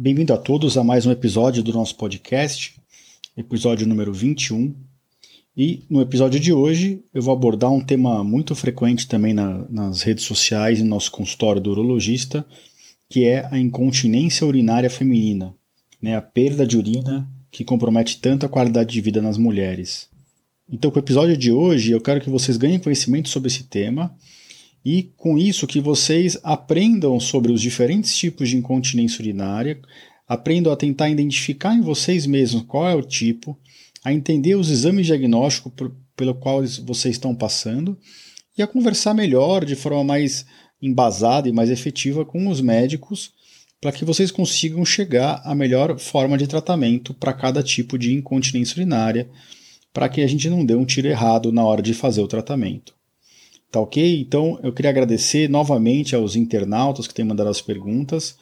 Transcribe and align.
Bem-vindo 0.00 0.32
a 0.32 0.36
todos 0.36 0.78
a 0.78 0.84
mais 0.84 1.06
um 1.06 1.10
episódio 1.10 1.60
do 1.60 1.72
nosso 1.72 1.96
podcast, 1.96 2.72
episódio 3.36 3.84
número 3.84 4.12
21. 4.12 4.72
E 5.56 5.82
no 5.90 6.00
episódio 6.00 6.38
de 6.38 6.52
hoje 6.52 7.02
eu 7.12 7.20
vou 7.20 7.34
abordar 7.34 7.72
um 7.72 7.80
tema 7.80 8.22
muito 8.22 8.54
frequente 8.54 9.08
também 9.08 9.34
na, 9.34 9.66
nas 9.68 10.02
redes 10.02 10.22
sociais 10.22 10.78
e 10.78 10.84
no 10.84 10.90
nosso 10.90 11.10
consultório 11.10 11.60
do 11.60 11.72
urologista, 11.72 12.46
que 13.10 13.24
é 13.24 13.48
a 13.50 13.58
incontinência 13.58 14.46
urinária 14.46 14.88
feminina, 14.88 15.52
né, 16.00 16.14
a 16.14 16.22
perda 16.22 16.64
de 16.64 16.78
urina 16.78 17.28
que 17.50 17.64
compromete 17.64 18.20
tanto 18.20 18.46
a 18.46 18.48
qualidade 18.48 18.92
de 18.92 19.00
vida 19.00 19.20
nas 19.20 19.36
mulheres. 19.36 20.08
Então, 20.70 20.92
com 20.92 21.00
o 21.00 21.02
episódio 21.02 21.36
de 21.36 21.50
hoje, 21.50 21.90
eu 21.90 22.00
quero 22.00 22.20
que 22.20 22.30
vocês 22.30 22.56
ganhem 22.56 22.78
conhecimento 22.78 23.28
sobre 23.28 23.48
esse 23.48 23.64
tema 23.64 24.14
e 24.84 25.10
com 25.16 25.38
isso 25.38 25.66
que 25.66 25.80
vocês 25.80 26.38
aprendam 26.42 27.18
sobre 27.18 27.52
os 27.52 27.60
diferentes 27.60 28.16
tipos 28.16 28.48
de 28.48 28.56
incontinência 28.56 29.20
urinária, 29.22 29.80
aprendam 30.26 30.72
a 30.72 30.76
tentar 30.76 31.08
identificar 31.08 31.74
em 31.74 31.80
vocês 31.80 32.26
mesmos 32.26 32.62
qual 32.62 32.88
é 32.88 32.94
o 32.94 33.02
tipo, 33.02 33.58
a 34.04 34.12
entender 34.12 34.54
os 34.54 34.70
exames 34.70 35.06
diagnósticos 35.06 35.72
pelo 36.16 36.34
qual 36.34 36.62
vocês 36.84 37.14
estão 37.14 37.34
passando 37.34 37.98
e 38.56 38.62
a 38.62 38.66
conversar 38.66 39.14
melhor, 39.14 39.64
de 39.64 39.76
forma 39.76 40.02
mais 40.02 40.44
embasada 40.82 41.48
e 41.48 41.52
mais 41.52 41.70
efetiva 41.70 42.24
com 42.24 42.48
os 42.48 42.60
médicos, 42.60 43.32
para 43.80 43.92
que 43.92 44.04
vocês 44.04 44.30
consigam 44.30 44.84
chegar 44.84 45.40
à 45.44 45.54
melhor 45.54 45.98
forma 45.98 46.36
de 46.36 46.46
tratamento 46.46 47.14
para 47.14 47.32
cada 47.32 47.62
tipo 47.62 47.96
de 47.96 48.12
incontinência 48.12 48.74
urinária, 48.74 49.28
para 49.92 50.08
que 50.08 50.20
a 50.20 50.26
gente 50.26 50.50
não 50.50 50.64
dê 50.64 50.74
um 50.74 50.84
tiro 50.84 51.08
errado 51.08 51.52
na 51.52 51.64
hora 51.64 51.80
de 51.80 51.94
fazer 51.94 52.20
o 52.20 52.28
tratamento. 52.28 52.97
Tá 53.70 53.80
ok? 53.80 54.20
Então 54.20 54.58
eu 54.62 54.72
queria 54.72 54.90
agradecer 54.90 55.48
novamente 55.48 56.14
aos 56.14 56.36
internautas 56.36 57.06
que 57.06 57.14
têm 57.14 57.24
mandado 57.24 57.50
as 57.50 57.60
perguntas. 57.60 58.36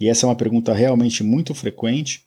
E 0.00 0.08
essa 0.08 0.26
é 0.26 0.28
uma 0.28 0.36
pergunta 0.36 0.72
realmente 0.72 1.24
muito 1.24 1.54
frequente. 1.54 2.22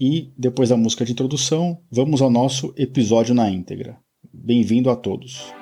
E 0.00 0.30
depois 0.36 0.70
da 0.70 0.76
música 0.76 1.04
de 1.04 1.12
introdução, 1.12 1.78
vamos 1.90 2.22
ao 2.22 2.30
nosso 2.30 2.72
episódio 2.76 3.34
na 3.34 3.50
íntegra. 3.50 3.96
Bem-vindo 4.32 4.90
a 4.90 4.96
todos. 4.96 5.61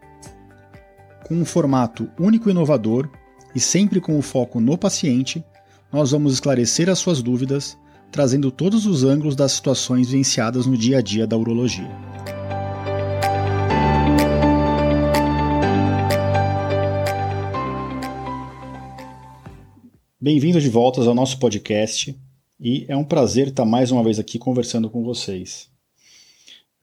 com 1.31 1.35
um 1.35 1.45
formato 1.45 2.11
único 2.19 2.49
e 2.49 2.51
inovador 2.51 3.09
e 3.55 3.59
sempre 3.59 4.01
com 4.01 4.19
o 4.19 4.21
foco 4.21 4.59
no 4.59 4.77
paciente, 4.77 5.41
nós 5.89 6.11
vamos 6.11 6.33
esclarecer 6.33 6.89
as 6.89 6.99
suas 6.99 7.21
dúvidas, 7.21 7.77
trazendo 8.11 8.51
todos 8.51 8.85
os 8.85 9.05
ângulos 9.05 9.33
das 9.33 9.53
situações 9.53 10.09
vivenciadas 10.09 10.65
no 10.65 10.77
dia 10.77 10.97
a 10.97 11.01
dia 11.01 11.25
da 11.25 11.37
urologia. 11.37 11.89
Bem-vindos 20.19 20.61
de 20.61 20.69
volta 20.69 20.99
ao 20.99 21.15
nosso 21.15 21.39
podcast 21.39 22.13
e 22.59 22.85
é 22.89 22.97
um 22.97 23.05
prazer 23.05 23.47
estar 23.47 23.63
mais 23.63 23.89
uma 23.89 24.03
vez 24.03 24.19
aqui 24.19 24.37
conversando 24.37 24.89
com 24.89 25.01
vocês. 25.01 25.69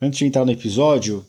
Antes 0.01 0.21
de 0.21 0.25
entrar 0.25 0.47
no 0.47 0.53
episódio, 0.53 1.23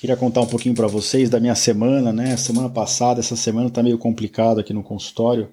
Queria 0.00 0.16
contar 0.16 0.40
um 0.40 0.46
pouquinho 0.46 0.74
para 0.74 0.86
vocês 0.86 1.28
da 1.28 1.38
minha 1.38 1.54
semana, 1.54 2.10
né? 2.10 2.34
Semana 2.34 2.70
passada, 2.70 3.20
essa 3.20 3.36
semana 3.36 3.68
está 3.68 3.82
meio 3.82 3.98
complicado 3.98 4.58
aqui 4.58 4.72
no 4.72 4.82
consultório. 4.82 5.52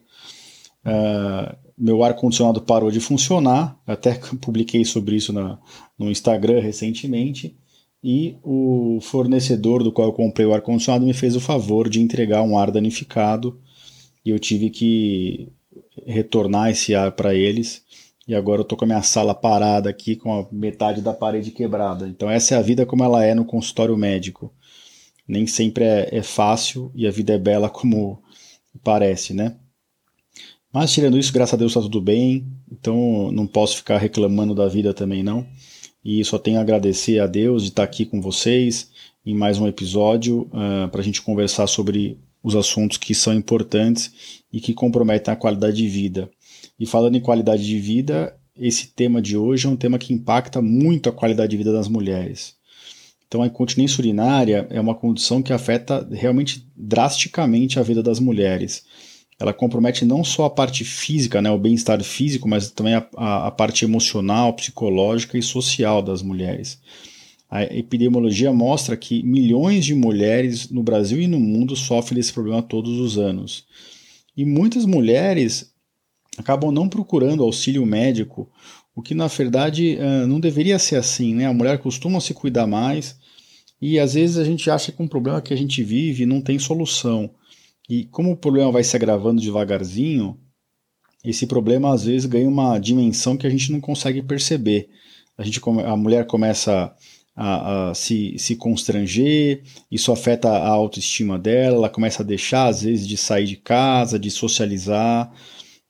Uh, 0.85 1.53
meu 1.77 2.01
ar-condicionado 2.01 2.61
parou 2.61 2.89
de 2.89 3.01
funcionar, 3.01 3.77
até 3.85 4.17
publiquei 4.39 4.85
sobre 4.85 5.17
isso 5.17 5.33
na, 5.33 5.59
no 5.99 6.09
Instagram 6.09 6.61
recentemente. 6.61 7.57
E 8.01 8.37
o 8.41 8.99
fornecedor 9.01 9.83
do 9.83 9.91
qual 9.91 10.07
eu 10.07 10.13
comprei 10.13 10.45
o 10.47 10.53
ar-condicionado 10.53 11.05
me 11.05 11.13
fez 11.13 11.35
o 11.35 11.41
favor 11.41 11.89
de 11.89 11.99
entregar 11.99 12.41
um 12.41 12.57
ar 12.57 12.71
danificado 12.71 13.59
e 14.23 14.29
eu 14.29 14.39
tive 14.39 14.69
que 14.69 15.49
retornar 16.05 16.69
esse 16.69 16.95
ar 16.95 17.11
para 17.11 17.35
eles. 17.35 17.83
E 18.27 18.35
agora 18.35 18.61
eu 18.61 18.65
tô 18.65 18.75
com 18.75 18.83
a 18.83 18.87
minha 18.87 19.01
sala 19.01 19.33
parada 19.33 19.89
aqui 19.89 20.15
com 20.15 20.37
a 20.37 20.47
metade 20.51 21.01
da 21.01 21.13
parede 21.13 21.51
quebrada. 21.51 22.07
Então 22.07 22.29
essa 22.29 22.55
é 22.55 22.57
a 22.57 22.61
vida 22.61 22.85
como 22.85 23.03
ela 23.03 23.23
é 23.23 23.33
no 23.33 23.45
consultório 23.45 23.95
médico. 23.95 24.53
Nem 25.25 25.47
sempre 25.47 25.85
é, 25.85 26.09
é 26.11 26.21
fácil 26.21 26.91
e 26.93 27.07
a 27.07 27.11
vida 27.11 27.33
é 27.33 27.37
bela 27.37 27.69
como 27.69 28.21
parece, 28.83 29.33
né? 29.33 29.55
Mas 30.73 30.91
tirando 30.91 31.17
isso, 31.17 31.31
graças 31.33 31.53
a 31.53 31.57
Deus 31.57 31.71
está 31.71 31.81
tudo 31.81 32.01
bem. 32.01 32.45
Então 32.69 33.31
não 33.31 33.47
posso 33.47 33.77
ficar 33.77 33.97
reclamando 33.97 34.53
da 34.53 34.67
vida 34.67 34.93
também 34.93 35.23
não. 35.23 35.47
E 36.03 36.23
só 36.25 36.37
tenho 36.37 36.57
a 36.57 36.61
agradecer 36.61 37.19
a 37.19 37.27
Deus 37.27 37.63
de 37.63 37.69
estar 37.69 37.83
aqui 37.83 38.05
com 38.05 38.21
vocês 38.21 38.91
em 39.25 39.33
mais 39.33 39.57
um 39.57 39.67
episódio 39.67 40.41
uh, 40.53 40.85
ah, 40.85 40.87
para 40.89 41.01
a 41.01 41.03
gente 41.03 41.21
conversar 41.21 41.67
sobre 41.67 42.17
os 42.41 42.55
assuntos 42.55 42.97
que 42.97 43.13
são 43.13 43.33
importantes 43.33 44.41
e 44.51 44.61
que 44.61 44.73
comprometem 44.73 45.33
a 45.33 45.37
qualidade 45.37 45.77
de 45.77 45.87
vida. 45.87 46.29
E 46.79 46.85
falando 46.85 47.15
em 47.15 47.21
qualidade 47.21 47.65
de 47.65 47.79
vida, 47.79 48.35
esse 48.55 48.87
tema 48.87 49.21
de 49.21 49.37
hoje 49.37 49.67
é 49.67 49.69
um 49.69 49.75
tema 49.75 49.97
que 49.97 50.13
impacta 50.13 50.61
muito 50.61 51.09
a 51.09 51.13
qualidade 51.13 51.51
de 51.51 51.57
vida 51.57 51.71
das 51.71 51.87
mulheres. 51.87 52.55
Então, 53.27 53.41
a 53.41 53.47
incontinência 53.47 53.99
urinária 54.01 54.67
é 54.69 54.79
uma 54.79 54.95
condição 54.95 55.41
que 55.41 55.51
afeta 55.51 56.07
realmente 56.11 56.65
drasticamente 56.75 57.77
a 57.77 57.83
vida 57.83 58.01
das 58.01 58.19
mulheres. 58.19 58.85
Ela 59.39 59.53
compromete 59.53 60.05
não 60.05 60.23
só 60.23 60.45
a 60.45 60.49
parte 60.49 60.83
física, 60.83 61.41
né, 61.41 61.51
o 61.51 61.57
bem-estar 61.57 62.01
físico, 62.03 62.47
mas 62.47 62.71
também 62.71 62.95
a, 62.95 63.07
a, 63.15 63.47
a 63.47 63.51
parte 63.51 63.83
emocional, 63.83 64.53
psicológica 64.53 65.37
e 65.37 65.43
social 65.43 66.01
das 66.01 66.21
mulheres. 66.21 66.79
A 67.49 67.63
epidemiologia 67.63 68.51
mostra 68.51 68.97
que 68.97 69.23
milhões 69.23 69.85
de 69.85 69.93
mulheres 69.93 70.69
no 70.69 70.81
Brasil 70.81 71.21
e 71.21 71.27
no 71.27 71.39
mundo 71.39 71.75
sofrem 71.75 72.17
desse 72.17 72.33
problema 72.33 72.61
todos 72.61 72.97
os 72.97 73.17
anos. 73.17 73.65
E 74.35 74.43
muitas 74.43 74.85
mulheres 74.85 75.71
acabam 76.37 76.71
não 76.71 76.87
procurando 76.87 77.43
auxílio 77.43 77.85
médico, 77.85 78.49
o 78.95 79.01
que 79.01 79.13
na 79.13 79.27
verdade 79.27 79.97
não 80.27 80.39
deveria 80.39 80.79
ser 80.79 80.95
assim, 80.95 81.33
né? 81.33 81.45
A 81.45 81.53
mulher 81.53 81.77
costuma 81.79 82.19
se 82.19 82.33
cuidar 82.33 82.65
mais 82.65 83.17
e 83.81 83.99
às 83.99 84.15
vezes 84.15 84.37
a 84.37 84.43
gente 84.43 84.69
acha 84.69 84.91
que 84.91 85.01
um 85.01 85.07
problema 85.07 85.41
que 85.41 85.53
a 85.53 85.57
gente 85.57 85.83
vive 85.83 86.25
não 86.25 86.41
tem 86.41 86.57
solução. 86.57 87.29
E 87.89 88.05
como 88.05 88.31
o 88.31 88.37
problema 88.37 88.71
vai 88.71 88.83
se 88.83 88.95
agravando 88.95 89.41
devagarzinho, 89.41 90.37
esse 91.23 91.45
problema 91.45 91.93
às 91.93 92.05
vezes 92.05 92.25
ganha 92.25 92.49
uma 92.49 92.77
dimensão 92.79 93.37
que 93.37 93.45
a 93.45 93.49
gente 93.49 93.71
não 93.71 93.79
consegue 93.79 94.21
perceber. 94.21 94.89
A, 95.37 95.43
gente, 95.43 95.61
a 95.85 95.95
mulher 95.95 96.25
começa 96.25 96.93
a, 97.35 97.89
a, 97.89 97.93
se, 97.93 98.35
se 98.39 98.55
constranger, 98.55 99.61
isso 99.91 100.11
afeta 100.11 100.49
a 100.49 100.69
autoestima 100.69 101.37
dela, 101.37 101.77
ela 101.77 101.89
começa 101.89 102.23
a 102.23 102.25
deixar 102.25 102.67
às 102.67 102.81
vezes 102.81 103.07
de 103.07 103.15
sair 103.15 103.45
de 103.45 103.57
casa, 103.57 104.17
de 104.17 104.31
socializar. 104.31 105.31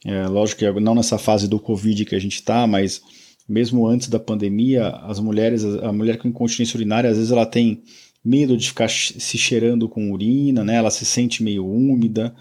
É, 0.06 0.28
lógico 0.28 0.60
que 0.60 0.80
não 0.80 0.96
nessa 0.96 1.18
fase 1.18 1.48
do 1.48 1.60
Covid 1.60 2.06
que 2.06 2.16
a 2.16 2.20
gente 2.20 2.36
está, 2.36 2.68
mas 2.68 3.02
mesmo 3.48 3.88
antes 3.88 4.10
da 4.10 4.20
pandemia, 4.20 4.90
as 4.90 5.20
mulheres, 5.20 5.64
a 5.64 5.92
mulher 5.92 6.18
com 6.18 6.28
incontinência 6.28 6.78
urinária, 6.78 7.10
às 7.10 7.18
vezes 7.18 7.32
ela 7.32 7.46
tem 7.46 7.82
medo 8.24 8.58
de 8.58 8.68
ficar 8.68 8.90
se 8.90 9.38
cheirando 9.38 9.88
com 9.88 10.12
urina, 10.12 10.64
né? 10.64 10.76
Ela 10.76 10.92
se 10.92 11.06
sente 11.06 11.42
meio 11.42 11.66
úmida. 11.66 12.36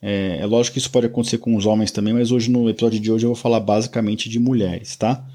É, 0.00 0.38
é 0.40 0.46
lógico 0.46 0.74
que 0.74 0.78
isso 0.78 0.90
pode 0.90 1.06
acontecer 1.06 1.38
com 1.38 1.56
os 1.56 1.66
homens 1.66 1.90
também, 1.90 2.12
mas 2.12 2.30
hoje 2.30 2.50
no 2.50 2.68
episódio 2.68 3.00
de 3.00 3.10
hoje 3.10 3.24
eu 3.24 3.30
vou 3.30 3.36
falar 3.36 3.58
basicamente 3.58 4.28
de 4.28 4.38
mulheres, 4.38 4.94
tá? 4.96 5.26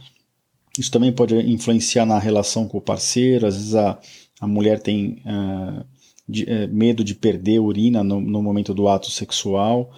Isso 0.77 0.91
também 0.91 1.11
pode 1.11 1.35
influenciar 1.35 2.05
na 2.05 2.17
relação 2.17 2.67
com 2.67 2.77
o 2.77 2.81
parceiro, 2.81 3.45
às 3.45 3.55
vezes 3.55 3.75
a, 3.75 3.99
a 4.39 4.47
mulher 4.47 4.79
tem 4.79 5.21
uh, 5.25 5.83
de, 6.27 6.43
uh, 6.43 6.69
medo 6.71 7.03
de 7.03 7.15
perder 7.15 7.59
urina 7.59 8.03
no, 8.03 8.21
no 8.21 8.41
momento 8.41 8.73
do 8.73 8.87
ato 8.87 9.11
sexual. 9.11 9.91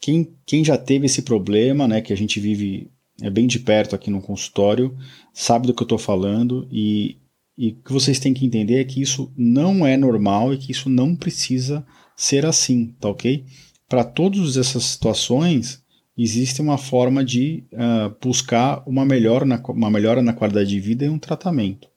Quem, 0.00 0.32
quem 0.46 0.64
já 0.64 0.76
teve 0.76 1.06
esse 1.06 1.22
problema, 1.22 1.88
né, 1.88 2.00
que 2.00 2.12
a 2.12 2.16
gente 2.16 2.38
vive 2.38 2.90
é 3.20 3.28
bem 3.28 3.46
de 3.46 3.58
perto 3.58 3.96
aqui 3.96 4.10
no 4.10 4.22
consultório, 4.22 4.96
sabe 5.32 5.66
do 5.66 5.74
que 5.74 5.82
eu 5.82 5.86
estou 5.86 5.98
falando 5.98 6.68
e, 6.70 7.16
e 7.56 7.70
o 7.70 7.74
que 7.82 7.92
vocês 7.92 8.20
têm 8.20 8.32
que 8.32 8.46
entender 8.46 8.80
é 8.80 8.84
que 8.84 9.02
isso 9.02 9.32
não 9.36 9.84
é 9.84 9.96
normal 9.96 10.54
e 10.54 10.58
que 10.58 10.70
isso 10.70 10.88
não 10.88 11.16
precisa 11.16 11.84
ser 12.16 12.46
assim, 12.46 12.94
tá 13.00 13.08
ok? 13.08 13.44
Para 13.88 14.04
todas 14.04 14.56
essas 14.56 14.84
situações, 14.84 15.82
existe 16.16 16.60
uma 16.60 16.76
forma 16.76 17.24
de 17.24 17.64
uh, 17.72 18.14
buscar 18.20 18.82
uma, 18.86 19.04
melhor 19.04 19.44
na, 19.44 19.62
uma 19.68 19.90
melhora 19.90 20.20
na 20.20 20.32
qualidade 20.32 20.68
de 20.68 20.80
vida 20.80 21.04
e 21.04 21.08
um 21.08 21.18
tratamento. 21.18 21.88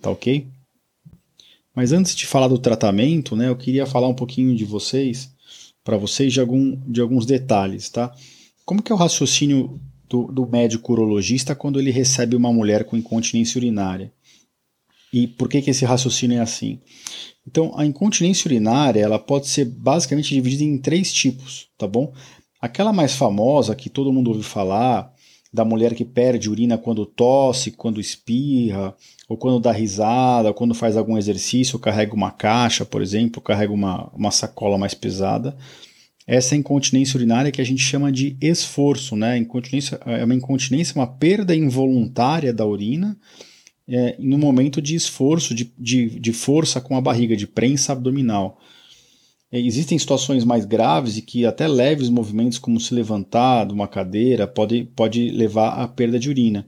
Tá 0.00 0.10
ok? 0.10 0.46
Mas 1.74 1.92
antes 1.92 2.16
de 2.16 2.26
falar 2.26 2.48
do 2.48 2.58
tratamento, 2.58 3.36
né, 3.36 3.48
eu 3.48 3.56
queria 3.56 3.86
falar 3.86 4.08
um 4.08 4.14
pouquinho 4.14 4.56
de 4.56 4.64
vocês, 4.64 5.30
para 5.84 5.96
vocês, 5.96 6.32
de, 6.32 6.40
algum, 6.40 6.76
de 6.86 7.00
alguns 7.00 7.26
detalhes, 7.26 7.88
tá? 7.88 8.14
Como 8.64 8.82
que 8.82 8.92
é 8.92 8.94
o 8.94 8.98
raciocínio 8.98 9.80
do, 10.08 10.30
do 10.30 10.46
médico 10.46 10.92
urologista 10.92 11.54
quando 11.54 11.78
ele 11.78 11.90
recebe 11.90 12.36
uma 12.36 12.52
mulher 12.52 12.84
com 12.84 12.96
incontinência 12.96 13.58
urinária? 13.58 14.12
E 15.12 15.26
por 15.26 15.48
que, 15.48 15.60
que 15.60 15.70
esse 15.70 15.84
raciocínio 15.84 16.38
é 16.38 16.40
assim? 16.40 16.78
Então, 17.46 17.72
a 17.76 17.84
incontinência 17.84 18.46
urinária 18.48 19.00
ela 19.00 19.18
pode 19.18 19.48
ser 19.48 19.64
basicamente 19.64 20.34
dividida 20.34 20.62
em 20.62 20.78
três 20.78 21.12
tipos, 21.12 21.68
tá 21.76 21.86
bom? 21.86 22.12
Aquela 22.60 22.92
mais 22.92 23.14
famosa 23.14 23.74
que 23.74 23.88
todo 23.88 24.12
mundo 24.12 24.28
ouve 24.28 24.42
falar, 24.42 25.12
da 25.52 25.64
mulher 25.64 25.94
que 25.94 26.04
perde 26.04 26.48
urina 26.48 26.78
quando 26.78 27.04
tosse, 27.04 27.72
quando 27.72 28.00
espirra, 28.00 28.94
ou 29.28 29.36
quando 29.36 29.60
dá 29.60 29.72
risada, 29.72 30.48
ou 30.48 30.54
quando 30.54 30.74
faz 30.74 30.96
algum 30.96 31.18
exercício, 31.18 31.78
carrega 31.78 32.14
uma 32.14 32.30
caixa, 32.30 32.84
por 32.84 33.02
exemplo, 33.02 33.42
carrega 33.42 33.72
uma, 33.72 34.08
uma 34.14 34.30
sacola 34.30 34.78
mais 34.78 34.94
pesada. 34.94 35.56
Essa 36.26 36.54
incontinência 36.54 37.16
urinária 37.16 37.50
que 37.50 37.60
a 37.60 37.64
gente 37.64 37.82
chama 37.82 38.12
de 38.12 38.36
esforço, 38.40 39.16
né? 39.16 39.36
Incontinência, 39.36 40.00
é 40.06 40.24
uma 40.24 40.34
incontinência, 40.34 40.94
uma 40.94 41.06
perda 41.06 41.56
involuntária 41.56 42.52
da 42.52 42.64
urina 42.64 43.18
é, 43.88 44.14
no 44.20 44.38
momento 44.38 44.80
de 44.80 44.94
esforço, 44.94 45.52
de, 45.52 45.72
de, 45.76 46.20
de 46.20 46.32
força 46.32 46.80
com 46.80 46.96
a 46.96 47.00
barriga, 47.00 47.34
de 47.34 47.48
prensa 47.48 47.92
abdominal. 47.92 48.60
É, 49.52 49.58
existem 49.58 49.98
situações 49.98 50.44
mais 50.44 50.64
graves 50.64 51.16
e 51.16 51.22
que 51.22 51.44
até 51.44 51.66
leves 51.66 52.08
movimentos, 52.08 52.58
como 52.58 52.78
se 52.78 52.94
levantar 52.94 53.66
de 53.66 53.74
uma 53.74 53.88
cadeira, 53.88 54.46
pode, 54.46 54.84
pode 54.94 55.30
levar 55.30 55.70
à 55.70 55.88
perda 55.88 56.18
de 56.18 56.28
urina. 56.28 56.66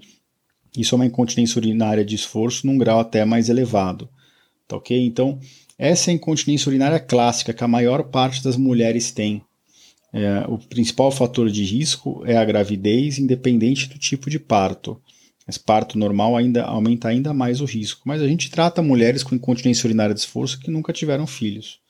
Isso 0.76 0.94
é 0.94 0.96
uma 0.96 1.06
incontinência 1.06 1.58
urinária 1.58 2.04
de 2.04 2.14
esforço 2.14 2.66
num 2.66 2.78
grau 2.78 2.98
até 2.98 3.24
mais 3.24 3.48
elevado. 3.48 4.08
Tá 4.66 4.76
ok? 4.76 4.98
Então, 5.04 5.38
essa 5.78 6.10
é 6.10 6.12
a 6.12 6.14
incontinência 6.14 6.68
urinária 6.68 6.98
clássica 6.98 7.52
que 7.52 7.62
a 7.62 7.68
maior 7.68 8.04
parte 8.04 8.42
das 8.42 8.56
mulheres 8.56 9.10
tem. 9.12 9.42
É, 10.12 10.44
o 10.48 10.58
principal 10.58 11.10
fator 11.10 11.50
de 11.50 11.64
risco 11.64 12.22
é 12.26 12.36
a 12.36 12.44
gravidez, 12.44 13.18
independente 13.18 13.88
do 13.88 13.98
tipo 13.98 14.28
de 14.28 14.38
parto. 14.38 15.00
Mas 15.46 15.58
parto 15.58 15.98
normal 15.98 16.36
ainda 16.36 16.64
aumenta 16.64 17.08
ainda 17.08 17.34
mais 17.34 17.60
o 17.60 17.64
risco. 17.64 18.02
Mas 18.06 18.22
a 18.22 18.28
gente 18.28 18.50
trata 18.50 18.82
mulheres 18.82 19.22
com 19.22 19.34
incontinência 19.34 19.86
urinária 19.86 20.14
de 20.14 20.20
esforço 20.20 20.58
que 20.58 20.70
nunca 20.70 20.92
tiveram 20.92 21.26
filhos. 21.26 21.81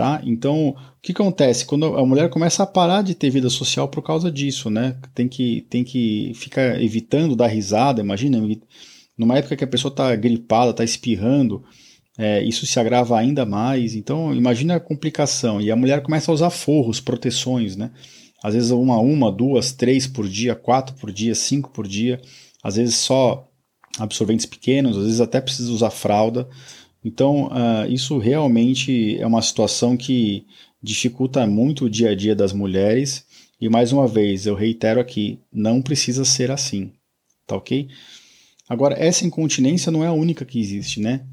Tá? 0.00 0.22
Então, 0.24 0.68
o 0.70 0.76
que 1.02 1.12
acontece? 1.12 1.66
Quando 1.66 1.84
a 1.94 2.06
mulher 2.06 2.30
começa 2.30 2.62
a 2.62 2.66
parar 2.66 3.02
de 3.02 3.14
ter 3.14 3.28
vida 3.28 3.50
social 3.50 3.86
por 3.86 4.00
causa 4.00 4.32
disso, 4.32 4.70
né? 4.70 4.96
Tem 5.14 5.28
que, 5.28 5.66
tem 5.68 5.84
que 5.84 6.32
ficar 6.34 6.80
evitando 6.80 7.36
dar 7.36 7.48
risada, 7.48 8.00
imagina, 8.00 8.40
numa 9.18 9.36
época 9.36 9.56
que 9.56 9.64
a 9.64 9.66
pessoa 9.66 9.92
está 9.92 10.16
gripada, 10.16 10.70
está 10.70 10.82
espirrando, 10.82 11.62
é, 12.16 12.42
isso 12.42 12.64
se 12.64 12.80
agrava 12.80 13.18
ainda 13.18 13.44
mais. 13.44 13.94
Então, 13.94 14.34
imagina 14.34 14.76
a 14.76 14.80
complicação. 14.80 15.60
E 15.60 15.70
a 15.70 15.76
mulher 15.76 16.02
começa 16.02 16.30
a 16.30 16.34
usar 16.34 16.48
forros, 16.48 16.98
proteções, 16.98 17.76
né? 17.76 17.90
Às 18.42 18.54
vezes 18.54 18.70
uma, 18.70 18.98
uma, 18.98 19.30
duas, 19.30 19.70
três 19.70 20.06
por 20.06 20.26
dia, 20.26 20.54
quatro 20.54 20.96
por 20.96 21.12
dia, 21.12 21.34
cinco 21.34 21.68
por 21.68 21.86
dia. 21.86 22.22
Às 22.64 22.76
vezes 22.76 22.96
só 22.96 23.46
absorventes 23.98 24.46
pequenos, 24.46 24.96
às 24.96 25.04
vezes 25.04 25.20
até 25.20 25.42
precisa 25.42 25.70
usar 25.70 25.90
fralda. 25.90 26.48
Então, 27.04 27.46
uh, 27.46 27.90
isso 27.90 28.18
realmente 28.18 29.18
é 29.18 29.26
uma 29.26 29.40
situação 29.40 29.96
que 29.96 30.46
dificulta 30.82 31.46
muito 31.46 31.86
o 31.86 31.90
dia 31.90 32.10
a 32.10 32.14
dia 32.14 32.34
das 32.34 32.52
mulheres. 32.52 33.24
E 33.60 33.68
mais 33.68 33.92
uma 33.92 34.06
vez, 34.06 34.46
eu 34.46 34.54
reitero 34.54 35.00
aqui, 35.00 35.38
não 35.52 35.82
precisa 35.82 36.24
ser 36.24 36.50
assim, 36.50 36.92
tá 37.46 37.56
ok? 37.56 37.88
Agora, 38.68 38.94
essa 38.98 39.26
incontinência 39.26 39.90
não 39.90 40.04
é 40.04 40.06
a 40.06 40.12
única 40.12 40.44
que 40.44 40.60
existe, 40.60 41.00
né? 41.00 41.26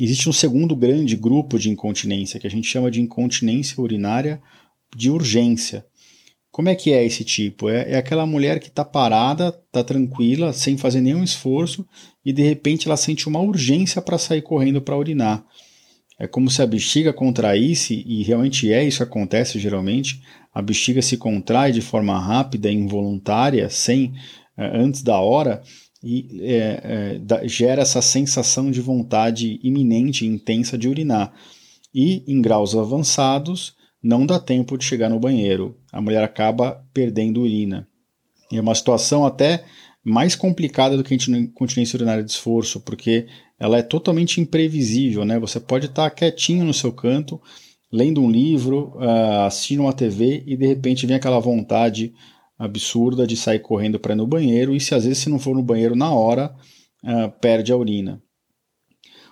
Existe 0.00 0.28
um 0.28 0.32
segundo 0.32 0.74
grande 0.74 1.14
grupo 1.16 1.58
de 1.58 1.70
incontinência, 1.70 2.40
que 2.40 2.46
a 2.46 2.50
gente 2.50 2.66
chama 2.66 2.90
de 2.90 3.00
incontinência 3.00 3.80
urinária 3.80 4.42
de 4.96 5.10
urgência. 5.10 5.86
Como 6.52 6.68
é 6.68 6.74
que 6.74 6.92
é 6.92 7.02
esse 7.02 7.24
tipo? 7.24 7.70
É, 7.70 7.92
é 7.92 7.96
aquela 7.96 8.26
mulher 8.26 8.60
que 8.60 8.68
está 8.68 8.84
parada, 8.84 9.48
está 9.48 9.82
tranquila, 9.82 10.52
sem 10.52 10.76
fazer 10.76 11.00
nenhum 11.00 11.24
esforço, 11.24 11.84
e 12.22 12.30
de 12.30 12.42
repente 12.42 12.86
ela 12.86 12.96
sente 12.98 13.26
uma 13.26 13.40
urgência 13.40 14.02
para 14.02 14.18
sair 14.18 14.42
correndo 14.42 14.82
para 14.82 14.96
urinar. 14.96 15.42
É 16.20 16.28
como 16.28 16.50
se 16.50 16.60
a 16.60 16.66
bexiga 16.66 17.10
contraísse, 17.10 18.04
e 18.06 18.22
realmente 18.22 18.70
é 18.70 18.84
isso 18.84 18.98
que 18.98 19.04
acontece 19.04 19.58
geralmente. 19.58 20.20
A 20.54 20.60
bexiga 20.60 21.00
se 21.00 21.16
contrai 21.16 21.72
de 21.72 21.80
forma 21.80 22.18
rápida, 22.18 22.70
involuntária, 22.70 23.70
sem 23.70 24.12
é, 24.54 24.78
antes 24.78 25.02
da 25.02 25.18
hora, 25.18 25.62
e 26.04 26.42
é, 26.42 27.18
é, 27.18 27.48
gera 27.48 27.80
essa 27.80 28.02
sensação 28.02 28.70
de 28.70 28.80
vontade 28.82 29.58
iminente 29.62 30.26
e 30.26 30.28
intensa 30.28 30.76
de 30.76 30.86
urinar. 30.86 31.32
E 31.94 32.22
em 32.28 32.42
graus 32.42 32.76
avançados, 32.76 33.74
não 34.02 34.26
dá 34.26 34.38
tempo 34.38 34.76
de 34.76 34.84
chegar 34.84 35.08
no 35.08 35.18
banheiro. 35.18 35.78
A 35.92 36.00
mulher 36.00 36.24
acaba 36.24 36.82
perdendo 36.92 37.42
urina. 37.42 37.86
E 38.50 38.56
é 38.56 38.60
uma 38.60 38.74
situação 38.74 39.24
até 39.24 39.64
mais 40.04 40.34
complicada 40.34 40.96
do 40.96 41.04
que 41.04 41.14
a 41.14 41.38
incontinência 41.38 41.96
urinária 41.96 42.24
de 42.24 42.30
esforço, 42.30 42.80
porque 42.80 43.26
ela 43.58 43.78
é 43.78 43.82
totalmente 43.82 44.40
imprevisível, 44.40 45.24
né? 45.24 45.38
Você 45.38 45.60
pode 45.60 45.86
estar 45.86 46.10
quietinho 46.10 46.64
no 46.64 46.74
seu 46.74 46.92
canto, 46.92 47.40
lendo 47.92 48.20
um 48.20 48.30
livro, 48.30 48.92
uh, 48.96 49.44
assistindo 49.46 49.82
uma 49.82 49.92
TV 49.92 50.42
e 50.46 50.56
de 50.56 50.66
repente 50.66 51.06
vem 51.06 51.16
aquela 51.16 51.38
vontade 51.38 52.12
absurda 52.58 53.26
de 53.26 53.36
sair 53.36 53.60
correndo 53.60 54.00
para 54.00 54.14
ir 54.14 54.16
no 54.16 54.26
banheiro 54.26 54.74
e 54.74 54.80
se 54.80 54.94
às 54.94 55.04
vezes 55.04 55.18
se 55.18 55.28
não 55.28 55.38
for 55.38 55.54
no 55.54 55.62
banheiro 55.62 55.94
na 55.94 56.12
hora, 56.12 56.54
uh, 57.04 57.30
perde 57.40 57.72
a 57.72 57.76
urina. 57.76 58.20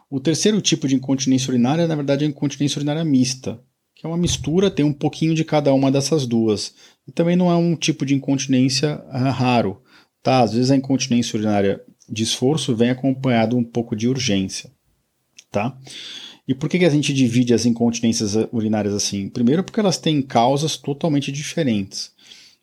O 0.09 0.21
terceiro 0.21 0.61
tipo 0.61 0.87
de 0.87 0.97
incontinência 0.97 1.51
urinária, 1.51 1.87
na 1.87 1.95
verdade, 1.95 2.25
é 2.25 2.27
a 2.27 2.31
incontinência 2.31 2.79
urinária 2.79 3.05
mista, 3.05 3.63
que 4.01 4.07
é 4.07 4.09
uma 4.09 4.17
mistura, 4.17 4.71
tem 4.71 4.83
um 4.83 4.95
pouquinho 4.95 5.35
de 5.35 5.45
cada 5.45 5.75
uma 5.75 5.93
dessas 5.93 6.27
duas. 6.27 6.73
E 7.07 7.13
também 7.13 7.37
não 7.37 7.51
é 7.51 7.55
um 7.55 7.77
tipo 7.77 8.07
de 8.07 8.15
incontinência 8.15 8.99
uh, 9.09 9.31
raro. 9.31 9.83
Tá? 10.23 10.41
Às 10.41 10.55
vezes 10.55 10.71
a 10.71 10.77
incontinência 10.77 11.37
urinária 11.37 11.83
de 12.09 12.23
esforço 12.23 12.75
vem 12.75 12.89
acompanhado 12.89 13.59
um 13.59 13.63
pouco 13.63 13.95
de 13.95 14.09
urgência. 14.09 14.73
Tá? 15.53 15.77
E 16.49 16.55
por 16.55 16.71
que, 16.71 16.79
que 16.79 16.87
a 16.87 16.91
gente 16.91 17.13
divide 17.13 17.53
as 17.53 17.67
incontinências 17.67 18.37
urinárias 18.51 18.95
assim? 18.95 19.29
Primeiro, 19.29 19.63
porque 19.63 19.81
elas 19.81 19.99
têm 19.99 20.23
causas 20.23 20.79
totalmente 20.79 21.31
diferentes. 21.31 22.11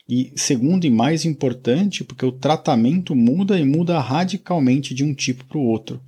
E 0.10 0.34
segundo 0.36 0.88
e 0.88 0.90
mais 0.90 1.24
importante, 1.24 2.04
porque 2.04 2.26
o 2.26 2.32
tratamento 2.32 3.14
muda 3.14 3.60
e 3.60 3.64
muda 3.64 4.00
radicalmente 4.00 4.92
de 4.92 5.04
um 5.04 5.14
tipo 5.14 5.46
para 5.46 5.60
o 5.60 5.66
outro. 5.66 6.02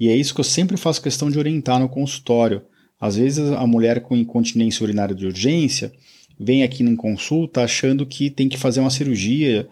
E 0.00 0.08
é 0.08 0.16
isso 0.16 0.34
que 0.34 0.40
eu 0.40 0.44
sempre 0.44 0.76
faço 0.76 1.00
questão 1.00 1.30
de 1.30 1.38
orientar 1.38 1.78
no 1.78 1.88
consultório. 1.88 2.62
Às 3.00 3.16
vezes 3.16 3.50
a 3.50 3.66
mulher 3.66 4.00
com 4.00 4.16
incontinência 4.16 4.82
urinária 4.82 5.14
de 5.14 5.26
urgência 5.26 5.92
vem 6.38 6.62
aqui 6.62 6.82
em 6.82 6.96
consulta 6.96 7.62
achando 7.62 8.06
que 8.06 8.30
tem 8.30 8.48
que 8.48 8.56
fazer 8.56 8.80
uma 8.80 8.90
cirurgia 8.90 9.68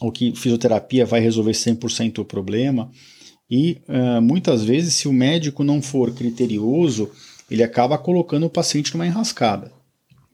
ou 0.00 0.12
que 0.12 0.34
fisioterapia 0.34 1.06
vai 1.06 1.20
resolver 1.20 1.52
100% 1.52 2.18
o 2.18 2.24
problema. 2.24 2.90
E 3.50 3.80
uh, 3.88 4.20
muitas 4.20 4.64
vezes, 4.64 4.94
se 4.94 5.08
o 5.08 5.12
médico 5.12 5.62
não 5.62 5.80
for 5.80 6.12
criterioso, 6.12 7.10
ele 7.50 7.62
acaba 7.62 7.96
colocando 7.96 8.46
o 8.46 8.50
paciente 8.50 8.92
numa 8.92 9.06
enrascada, 9.06 9.72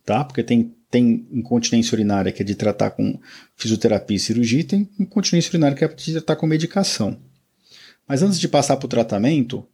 tá? 0.04 0.24
Porque 0.24 0.42
tem, 0.42 0.74
tem 0.90 1.26
incontinência 1.30 1.94
urinária 1.94 2.32
que 2.32 2.42
é 2.42 2.44
de 2.44 2.54
tratar 2.54 2.90
com 2.90 3.18
fisioterapia 3.54 4.16
e 4.16 4.20
cirurgia, 4.20 4.60
e 4.60 4.64
tem 4.64 4.88
incontinência 4.98 5.50
urinária 5.50 5.76
que 5.76 5.84
é 5.84 5.88
de 5.88 6.12
tratar 6.12 6.36
com 6.36 6.46
medicação. 6.46 7.18
Mas 8.08 8.22
antes 8.22 8.40
de 8.40 8.48
passar 8.48 8.78
para 8.78 8.86
o 8.86 8.88
tratamento, 8.88 9.64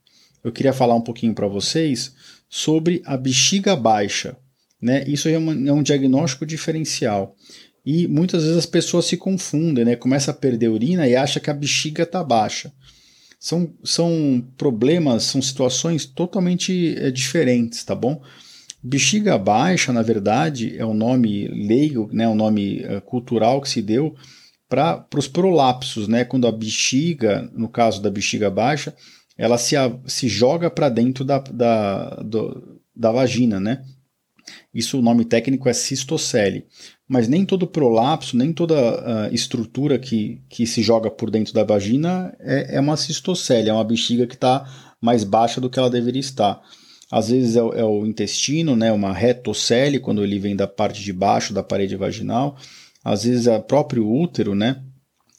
eu 0.49 0.53
queria 0.53 0.73
falar 0.73 0.95
um 0.95 1.01
pouquinho 1.01 1.35
para 1.35 1.47
vocês 1.47 2.15
sobre 2.49 3.03
a 3.05 3.17
bexiga 3.17 3.77
baixa. 3.77 4.37
Né? 4.81 5.05
Isso 5.07 5.29
é, 5.29 5.37
uma, 5.37 5.53
é, 5.53 5.73
um 5.73 5.83
diagnóstico 5.83 6.47
diferencial. 6.47 7.35
E 7.85 8.07
muitas 8.07 8.43
vezes 8.43 8.59
as 8.59 8.67
pessoas 8.67 9.07
se 9.07 9.17
confundem, 9.17 9.85
né? 9.85 9.97
começa 9.97 10.31
a 10.31 10.35
perder 10.35 10.69
urina 10.69 11.07
e 11.07 11.17
acha 11.17 11.41
que 11.41 11.51
a 11.51 11.55
bexiga 11.55 12.03
está 12.03 12.23
baixa. 12.25 12.73
São, 13.39 13.73
são 13.85 14.45
problemas, 14.57 15.25
são 15.25 15.41
situações 15.41 16.05
totalmente 16.05 16.97
é, 16.99 17.11
diferentes, 17.11 17.85
tá 17.85 17.95
bom? 17.95 18.21
Bexiga 18.83 19.39
baixa, 19.39 19.93
na 19.93 20.03
verdade, 20.03 20.77
é 20.77 20.85
o 20.85 20.91
um 20.91 20.95
nome 20.95 21.47
leigo, 21.49 22.09
né, 22.13 22.27
o 22.27 22.33
um 22.33 22.35
nome 22.35 22.81
é, 22.81 23.01
cultural 23.01 23.61
que 23.61 23.69
se 23.69 23.83
deu 23.83 24.15
para 24.69 25.07
os 25.17 25.27
prolapsos, 25.27 26.07
né? 26.07 26.25
Quando 26.25 26.47
a 26.47 26.53
bexiga, 26.53 27.51
no 27.55 27.69
caso 27.69 28.03
da 28.03 28.11
bexiga 28.11 28.51
baixa, 28.51 28.95
ela 29.39 29.57
se, 29.57 29.77
se 30.07 30.29
joga 30.29 30.69
para 30.69 30.89
dentro 30.89 31.25
da, 31.25 31.39
da, 31.39 32.17
do, 32.17 32.81
da 32.95 33.13
vagina, 33.13 33.61
né? 33.61 33.85
Isso 34.75 34.99
o 34.99 35.03
nome 35.03 35.25
técnico 35.25 35.69
é 35.69 35.73
cistocele. 35.73 36.67
Mas 37.09 37.29
nem 37.29 37.45
todo 37.45 37.67
prolapso, 37.67 38.37
nem 38.37 38.53
toda 38.53 38.75
uh, 38.75 39.35
estrutura 39.35 39.99
que, 39.99 40.43
que 40.49 40.67
se 40.67 40.83
joga 40.83 41.11
por 41.11 41.31
dentro 41.31 41.55
da 41.55 41.65
vagina 41.65 42.35
é, 42.41 42.77
é 42.77 42.81
uma 42.81 42.97
cistocele, 42.97 43.71
é 43.71 43.73
uma 43.73 43.85
bexiga 43.85 44.27
que 44.27 44.35
está 44.35 44.67
mais 45.01 45.25
baixa 45.25 45.61
do 45.61 45.71
que 45.71 45.79
ela 45.79 45.89
deveria 45.89 46.21
estar. 46.21 46.61
Às 47.11 47.31
vezes 47.31 47.57
é, 47.57 47.61
é, 47.61 47.85
o 47.85 48.05
intestino, 48.05 48.77
né, 48.77 48.93
uma 48.93 49.13
retocele, 49.13 49.99
quando 49.99 50.23
ele 50.23 50.39
vem 50.39 50.55
da 50.55 50.67
parte 50.67 51.03
de 51.03 51.13
baixo 51.13 51.55
da 51.55 51.63
parede 51.63 51.97
vaginal. 51.97 52.57
às 53.03 53.25
vezes 53.25 53.47
é 53.47 53.57
o 53.57 53.63
próprio 53.63 54.11
útero, 54.11 54.55
né, 54.55 54.83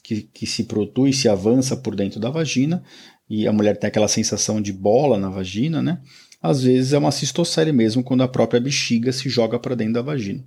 que, 0.02 0.22
que 0.22 0.46
se 0.46 0.64
produz, 0.64 1.18
se 1.18 1.28
avança 1.28 1.76
por 1.76 1.94
dentro 1.94 2.18
da 2.18 2.30
vagina, 2.30 2.82
e 3.30 3.46
a 3.46 3.52
mulher 3.52 3.76
tem 3.76 3.86
aquela 3.86 4.08
sensação 4.08 4.60
de 4.60 4.72
bola 4.72 5.16
na 5.16 5.30
vagina, 5.30 5.80
né? 5.80 6.00
Às 6.42 6.64
vezes 6.64 6.92
é 6.92 6.98
uma 6.98 7.12
cistocele 7.12 7.70
mesmo, 7.70 8.02
quando 8.02 8.22
a 8.22 8.28
própria 8.28 8.60
bexiga 8.60 9.12
se 9.12 9.28
joga 9.28 9.56
para 9.56 9.76
dentro 9.76 9.94
da 9.94 10.02
vagina. 10.02 10.44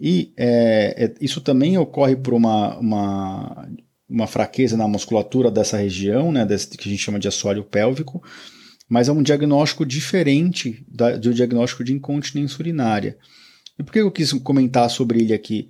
E 0.00 0.32
é, 0.36 1.04
é, 1.04 1.14
isso 1.20 1.40
também 1.42 1.76
ocorre 1.76 2.16
por 2.16 2.32
uma, 2.32 2.78
uma, 2.78 3.68
uma, 4.08 4.26
fraqueza 4.26 4.76
na 4.76 4.88
musculatura 4.88 5.50
dessa 5.50 5.76
região, 5.76 6.32
né, 6.32 6.46
desse, 6.46 6.68
que 6.68 6.88
a 6.88 6.90
gente 6.90 7.02
chama 7.02 7.18
de 7.18 7.28
assoalho 7.28 7.64
pélvico, 7.64 8.22
mas 8.88 9.08
é 9.08 9.12
um 9.12 9.22
diagnóstico 9.22 9.84
diferente 9.84 10.84
da, 10.88 11.16
do 11.16 11.34
diagnóstico 11.34 11.84
de 11.84 11.92
incontinência 11.92 12.58
urinária. 12.58 13.18
E 13.78 13.82
por 13.82 13.92
que 13.92 13.98
eu 13.98 14.10
quis 14.10 14.32
comentar 14.32 14.88
sobre 14.88 15.20
ele 15.20 15.34
aqui? 15.34 15.68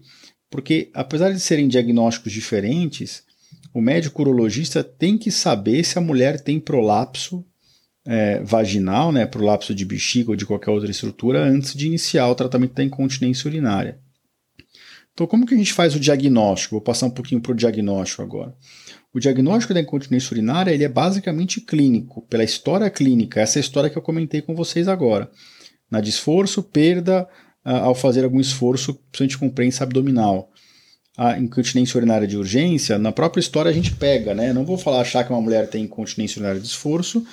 Porque, 0.50 0.90
apesar 0.94 1.32
de 1.32 1.40
serem 1.40 1.66
diagnósticos 1.66 2.32
diferentes, 2.32 3.24
o 3.72 3.80
médico 3.80 4.22
urologista 4.22 4.84
tem 4.84 5.16
que 5.16 5.30
saber 5.30 5.84
se 5.84 5.98
a 5.98 6.02
mulher 6.02 6.40
tem 6.40 6.60
prolapso 6.60 7.44
é, 8.04 8.42
vaginal, 8.42 9.12
né, 9.12 9.26
prolapso 9.26 9.74
de 9.74 9.84
bexiga 9.84 10.30
ou 10.30 10.36
de 10.36 10.44
qualquer 10.44 10.70
outra 10.70 10.90
estrutura, 10.90 11.42
antes 11.42 11.74
de 11.74 11.86
iniciar 11.86 12.28
o 12.28 12.34
tratamento 12.34 12.74
da 12.74 12.84
incontinência 12.84 13.48
urinária. 13.48 13.98
Então, 15.12 15.26
como 15.26 15.46
que 15.46 15.54
a 15.54 15.58
gente 15.58 15.72
faz 15.72 15.94
o 15.94 16.00
diagnóstico? 16.00 16.74
Vou 16.76 16.80
passar 16.80 17.06
um 17.06 17.10
pouquinho 17.10 17.40
para 17.40 17.52
o 17.52 17.54
diagnóstico 17.56 18.22
agora. 18.22 18.54
O 19.12 19.20
diagnóstico 19.20 19.74
da 19.74 19.80
incontinência 19.80 20.32
urinária 20.32 20.70
ele 20.70 20.84
é 20.84 20.88
basicamente 20.88 21.60
clínico, 21.60 22.22
pela 22.22 22.44
história 22.44 22.88
clínica, 22.88 23.40
essa 23.40 23.58
é 23.58 23.60
história 23.60 23.90
que 23.90 23.98
eu 23.98 24.02
comentei 24.02 24.40
com 24.40 24.54
vocês 24.54 24.88
agora. 24.88 25.30
Na 25.90 26.00
de 26.00 26.08
esforço, 26.08 26.62
perda 26.62 27.28
uh, 27.64 27.70
ao 27.70 27.94
fazer 27.94 28.24
algum 28.24 28.40
esforço, 28.40 28.94
principalmente 29.12 29.38
com 29.38 29.50
prensa 29.50 29.84
abdominal. 29.84 30.50
A 31.16 31.38
incontinência 31.38 31.98
urinária 31.98 32.26
de 32.26 32.38
urgência, 32.38 32.98
na 32.98 33.12
própria 33.12 33.40
história 33.40 33.70
a 33.70 33.74
gente 33.74 33.94
pega, 33.94 34.34
né? 34.34 34.52
Não 34.52 34.64
vou 34.64 34.78
falar 34.78 35.02
achar 35.02 35.24
que 35.24 35.30
uma 35.30 35.40
mulher 35.40 35.68
tem 35.68 35.84
incontinência 35.84 36.38
urinária 36.38 36.60
de 36.60 36.66
esforço, 36.66 37.24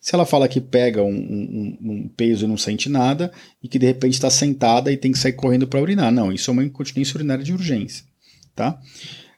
se 0.00 0.14
ela 0.14 0.24
fala 0.24 0.48
que 0.48 0.60
pega 0.60 1.02
um, 1.02 1.10
um, 1.10 1.78
um 1.82 2.08
peso 2.16 2.44
e 2.44 2.48
não 2.48 2.56
sente 2.56 2.88
nada, 2.88 3.32
e 3.62 3.68
que 3.68 3.78
de 3.78 3.86
repente 3.86 4.14
está 4.14 4.30
sentada 4.30 4.92
e 4.92 4.96
tem 4.96 5.12
que 5.12 5.18
sair 5.18 5.32
correndo 5.32 5.66
para 5.66 5.80
urinar. 5.80 6.12
Não, 6.12 6.32
isso 6.32 6.48
é 6.48 6.52
uma 6.52 6.64
incontinência 6.64 7.16
urinária 7.16 7.42
de 7.42 7.52
urgência. 7.52 8.04
Tá? 8.54 8.78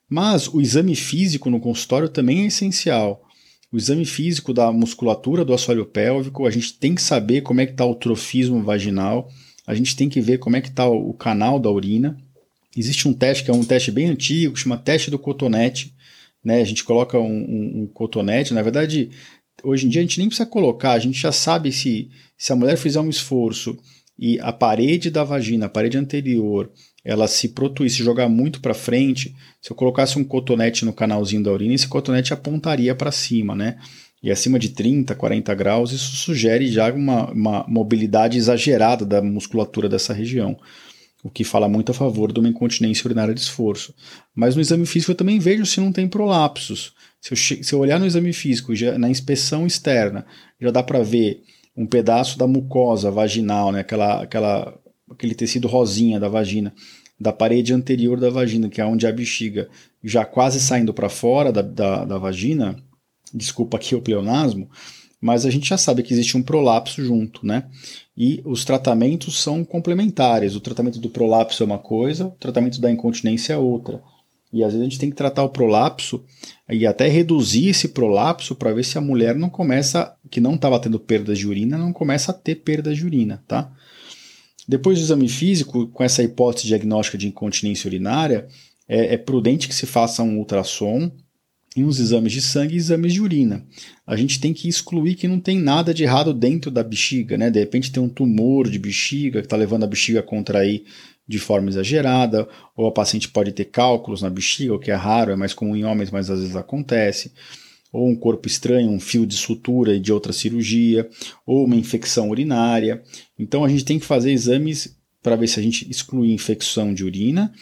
Mas 0.09 0.47
o 0.47 0.61
exame 0.61 0.95
físico 0.95 1.51
no 1.51 1.59
consultório 1.59 2.09
também 2.09 2.43
é 2.43 2.47
essencial. 2.47 3.23
O 3.73 3.77
exame 3.77 4.05
físico 4.05 4.53
da 4.55 4.73
musculatura 4.73 5.45
do 5.45 5.53
assoalho 5.53 5.85
pélvico, 5.85 6.47
a 6.47 6.51
gente 6.51 6.75
tem 6.75 6.95
que 6.95 7.03
saber 7.03 7.43
como 7.43 7.61
é 7.61 7.67
que 7.67 7.73
está 7.73 7.85
o 7.85 7.95
trofismo 7.95 8.63
vaginal, 8.63 9.29
a 9.67 9.75
gente 9.75 9.95
tem 9.95 10.09
que 10.09 10.21
ver 10.21 10.39
como 10.39 10.57
é 10.57 10.61
que 10.61 10.69
está 10.69 10.89
o 10.89 11.13
canal 11.13 11.59
da 11.59 11.71
urina. 11.71 12.17
Existe 12.79 13.09
um 13.09 13.13
teste 13.13 13.45
que 13.45 13.51
é 13.51 13.55
um 13.55 13.65
teste 13.65 13.91
bem 13.91 14.07
antigo, 14.07 14.57
chama 14.57 14.77
teste 14.77 15.11
do 15.11 15.19
cotonete. 15.19 15.95
Né? 16.45 16.61
A 16.61 16.65
gente 16.65 16.85
coloca 16.85 17.19
um, 17.19 17.25
um, 17.25 17.83
um 17.83 17.87
cotonete, 17.87 18.55
na 18.55 18.63
verdade 18.63 19.11
hoje 19.63 19.87
em 19.87 19.89
dia 19.89 20.01
a 20.01 20.05
gente 20.05 20.19
nem 20.19 20.29
precisa 20.29 20.49
colocar, 20.49 20.93
a 20.93 20.99
gente 20.99 21.19
já 21.19 21.33
sabe 21.33 21.73
se, 21.73 22.11
se 22.37 22.53
a 22.53 22.57
mulher 22.57 22.77
fizer 22.77 23.01
um 23.01 23.11
esforço 23.11 23.77
e 24.19 24.39
a 24.41 24.53
parede 24.53 25.11
da 25.11 25.23
vagina, 25.23 25.67
a 25.67 25.69
parede 25.69 25.97
anterior, 25.97 26.71
ela 27.05 27.29
se 27.29 27.49
protuir, 27.51 27.91
se 27.91 27.99
jogar 27.99 28.29
muito 28.29 28.61
para 28.61 28.75
frente, 28.75 29.35
se 29.61 29.71
eu 29.71 29.77
colocasse 29.77 30.19
um 30.19 30.25
cotonete 30.25 30.85
no 30.85 30.93
canalzinho 30.93 31.43
da 31.43 31.53
urina, 31.53 31.75
esse 31.75 31.87
cotonete 31.87 32.35
apontaria 32.35 32.95
para 32.95 33.13
cima, 33.13 33.55
né? 33.55 33.79
E 34.21 34.33
acima 34.33 34.59
de 34.59 34.71
30, 34.71 35.15
40 35.15 35.55
graus, 35.55 35.93
isso 35.93 36.17
sugere 36.17 36.67
já 36.67 36.93
uma, 36.93 37.31
uma 37.31 37.65
mobilidade 37.69 38.37
exagerada 38.37 39.07
da 39.07 39.23
musculatura 39.23 39.89
dessa 39.89 40.13
região, 40.13 40.59
o 41.29 41.31
que 41.31 41.45
fala 41.45 41.69
muito 41.69 41.93
a 41.93 41.95
favor 41.95 42.33
de 42.33 42.41
uma 42.41 42.49
incontinência 42.49 43.07
urinária 43.07 43.35
de 43.35 43.41
esforço. 43.41 43.95
Mas 44.35 44.57
no 44.57 44.63
exame 44.63 44.87
físico 44.87 45.13
eu 45.13 45.17
também 45.17 45.39
vejo 45.39 45.67
se 45.67 45.79
não 45.79 45.93
tem 45.93 46.09
prolapsos. 46.09 46.95
Se 47.21 47.33
eu, 47.33 47.37
se 47.65 47.73
eu 47.73 47.79
olhar 47.79 48.01
no 48.01 48.07
exame 48.07 48.33
físico, 48.33 48.75
já, 48.75 48.99
na 48.99 49.11
inspeção 49.11 49.67
externa, 49.67 50.25
já 50.59 50.71
dá 50.71 50.83
para 50.83 51.03
ver 51.03 51.43
um 51.77 51.87
pedaço 51.87 52.39
da 52.39 52.47
mucosa 52.47 53.11
vaginal, 53.11 53.71
né? 53.71 53.81
aquela, 53.81 54.23
aquela, 54.23 54.81
aquele 55.11 55.35
tecido 55.35 55.69
rosinha 55.69 56.19
da 56.19 56.29
vagina, 56.29 56.73
da 57.21 57.33
parede 57.33 57.75
anterior 57.75 58.19
da 58.19 58.31
vagina, 58.31 58.69
que 58.69 58.81
é 58.81 58.87
onde 58.87 59.07
a 59.07 59.13
bexiga 59.13 59.69
já 60.03 60.25
quase 60.25 60.61
saindo 60.61 60.95
para 60.95 61.09
fora 61.09 61.53
da, 61.53 61.61
da, 61.61 62.05
da, 62.05 62.19
vagina, 62.19 62.77
desculpa 63.35 63.77
aqui 63.77 63.95
o 63.95 64.01
pleonasmo, 64.01 64.71
mas 65.21 65.45
a 65.45 65.51
gente 65.51 65.69
já 65.69 65.77
sabe 65.77 66.03
que 66.03 66.13
existe 66.13 66.37
um 66.37 66.43
prolapso 66.43 67.05
junto, 67.05 67.45
né? 67.45 67.65
E 68.17 68.41
os 68.45 68.65
tratamentos 68.65 69.43
são 69.43 69.65
complementares. 69.65 70.55
O 70.55 70.61
tratamento 70.61 70.99
do 70.99 71.11
prolapso 71.11 71.63
é 71.63 71.67
uma 71.67 71.79
coisa, 71.79 72.27
o 72.27 72.31
tratamento 72.33 72.81
da 72.81 72.91
incontinência 72.91 73.53
é 73.53 73.57
outra. 73.57 74.03
E 74.53 74.63
às 74.63 74.73
vezes 74.73 74.81
a 74.81 74.85
gente 74.89 74.99
tem 74.99 75.11
que 75.11 75.17
tratar 75.17 75.43
o 75.43 75.51
prolapso 75.51 76.25
e 76.71 76.87
até 76.87 77.07
reduzir 77.07 77.69
esse 77.69 77.89
prolapso 77.89 78.55
para 78.55 78.73
ver 78.73 78.85
se 78.85 78.97
a 78.97 79.01
mulher 79.01 79.35
não 79.35 79.51
começa, 79.51 80.15
que 80.31 80.41
não 80.41 80.55
estava 80.55 80.81
tendo 80.81 80.99
perdas 80.99 81.39
de 81.39 81.47
urina, 81.47 81.77
não 81.77 81.93
começa 81.93 82.31
a 82.31 82.35
ter 82.35 82.57
perdas 82.57 82.97
de 82.97 83.05
urina, 83.05 83.43
tá? 83.47 83.71
Depois 84.67 84.99
do 84.99 85.03
exame 85.03 85.29
físico, 85.29 85.89
com 85.89 86.03
essa 86.03 86.23
hipótese 86.23 86.67
diagnóstica 86.67 87.19
de 87.19 87.27
incontinência 87.27 87.89
urinária, 87.89 88.47
é, 88.89 89.15
é 89.15 89.17
prudente 89.19 89.69
que 89.69 89.75
se 89.75 89.87
faça 89.87 90.23
um 90.23 90.39
ultrassom 90.39 91.11
e 91.77 91.85
uns 91.85 92.01
exames 92.01 92.33
de 92.33 92.41
sangue 92.41 92.75
e 92.75 92.79
exames 92.79 93.13
de 93.13 93.21
urina. 93.21 93.65
A 94.07 94.17
gente 94.17 94.41
tem 94.41 94.53
que 94.53 94.69
excluir 94.69 95.15
que 95.15 95.29
não 95.29 95.39
tem 95.39 95.59
nada 95.59 95.93
de 95.93 96.03
errado 96.03 96.33
dentro 96.33 96.71
da 96.71 96.83
bexiga, 96.83 97.37
né? 97.37 97.51
De 97.51 97.59
repente 97.59 97.93
tem 97.93 98.03
um 98.03 98.09
tumor 98.09 98.69
de 98.69 98.79
bexiga 98.79 99.41
que 99.41 99.47
está 99.47 99.57
levando 99.57 99.85
a 99.85 99.87
bexiga 99.87 100.21
a 100.21 100.23
contrair 100.23 100.85
de 101.29 101.39
forma 101.39 101.69
exagerada, 101.69 102.49
ou 102.75 102.87
a 102.87 102.93
paciente 102.93 103.29
pode 103.29 103.53
ter 103.53 103.67
cálculos 103.67 104.23
na 104.23 104.31
bexiga, 104.31 104.75
o 104.75 104.79
que 104.79 104.91
é 104.91 104.95
raro, 104.95 105.31
é 105.31 105.37
mais 105.37 105.53
comum 105.53 105.77
em 105.77 105.85
homens, 105.85 106.11
mas 106.11 106.31
às 106.31 106.41
vezes 106.41 106.57
acontece, 106.57 107.33
ou 107.93 108.09
um 108.09 108.17
corpo 108.17 108.49
estranho, 108.49 108.91
um 108.91 108.99
fio 108.99 109.27
de 109.27 109.37
sutura 109.37 110.01
de 110.01 110.11
outra 110.11 110.33
cirurgia, 110.33 111.07
ou 111.47 111.67
uma 111.67 111.77
infecção 111.77 112.31
urinária. 112.31 113.03
Então 113.39 113.63
a 113.63 113.69
gente 113.69 113.85
tem 113.85 113.99
que 113.99 114.07
fazer 114.07 114.33
exames 114.33 114.97
para 115.23 115.37
ver 115.37 115.49
se 115.49 115.61
a 115.61 115.63
gente 115.63 115.89
exclui 115.91 116.33
infecção 116.33 116.95
de 116.95 117.05
urina, 117.05 117.53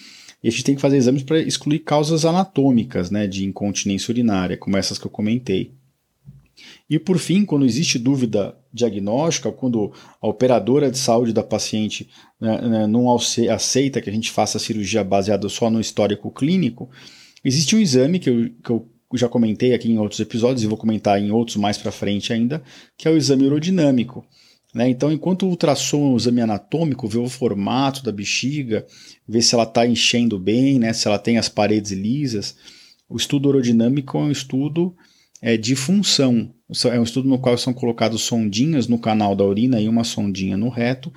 e 0.43 0.49
a 0.49 0.51
gente 0.51 0.65
tem 0.65 0.75
que 0.75 0.81
fazer 0.81 0.97
exames 0.97 1.23
para 1.23 1.41
excluir 1.41 1.81
causas 1.81 2.25
anatômicas 2.25 3.11
né, 3.11 3.27
de 3.27 3.45
incontinência 3.45 4.13
urinária, 4.13 4.57
como 4.57 4.77
essas 4.77 4.99
que 4.99 5.07
eu 5.07 5.11
comentei. 5.11 5.73
E 6.89 6.99
por 6.99 7.19
fim, 7.19 7.45
quando 7.45 7.67
existe 7.67 7.99
dúvida 7.99 8.57
diagnóstica, 8.73 9.51
quando 9.51 9.93
a 10.21 10.29
operadora 10.29 10.91
de 10.91 10.99
saúde 10.99 11.33
da 11.33 11.43
paciente 11.43 12.09
né, 12.41 12.61
né 12.61 12.87
não 12.87 13.15
aceita 13.51 14.01
que 14.01 14.09
a 14.09 14.13
gente 14.13 14.31
faça 14.31 14.59
a 14.59 14.61
cirurgia 14.61 15.03
baseada 15.03 15.49
só 15.49 15.69
no 15.69 15.81
histórico 15.81 16.31
clínico, 16.31 16.89
existe 17.45 17.75
um 17.75 17.81
exame 17.81 18.19
que 18.19 18.31
eu, 18.31 18.51
que 18.63 18.71
eu 18.71 18.89
já 19.15 19.29
comentei 19.29 19.75
aqui 19.75 19.91
em 19.91 19.99
outros 19.99 20.21
episódios 20.21 20.63
e 20.63 20.67
vou 20.67 20.77
comentar 20.77 21.21
em 21.21 21.31
outros 21.31 21.57
mais 21.57 21.79
para 21.79 21.93
frente 21.93 22.33
ainda, 22.33 22.63
que 22.97 23.09
é 23.09 23.11
o 23.11 23.17
exame 23.17 23.47
urodinâmico. 23.47 24.25
Né? 24.77 24.91
Então, 24.91 25.11
enquanto 25.11 25.45
o 25.45 25.49
ultrassom 25.49 25.97
é 25.97 26.11
um 26.11 26.17
exame 26.19 26.43
anatômico, 26.43 27.09
vê 27.09 27.17
o 27.17 27.31
formato 27.31 28.05
da 28.05 28.13
bexiga, 28.13 28.87
vê 29.27 29.41
se 29.41 29.55
ela 29.55 29.65
está 29.65 29.87
enchendo 29.87 30.39
bem, 30.39 30.79
né? 30.79 30.93
se 30.93 31.09
ela 31.09 31.19
tem 31.19 31.39
as 31.39 31.49
paredes 31.49 31.93
lisas, 31.93 32.55
o 33.09 33.17
estudo 33.17 33.49
urodinâmico 33.49 34.19
é 34.19 34.21
um 34.21 34.31
estudo 34.31 34.95
é, 35.41 35.57
de 35.57 35.75
função. 35.75 36.53
É 36.93 37.01
um 37.01 37.05
estudo 37.05 37.27
no 37.27 37.39
qual 37.39 37.57
são 37.57 37.73
colocados 37.73 38.21
sondinhas 38.21 38.87
no 38.87 38.99
canal 38.99 39.35
da 39.35 39.45
urina 39.45 39.81
e 39.81 39.89
uma 39.89 40.05
sondinha 40.05 40.59
no 40.59 40.69
reto, 40.69 41.11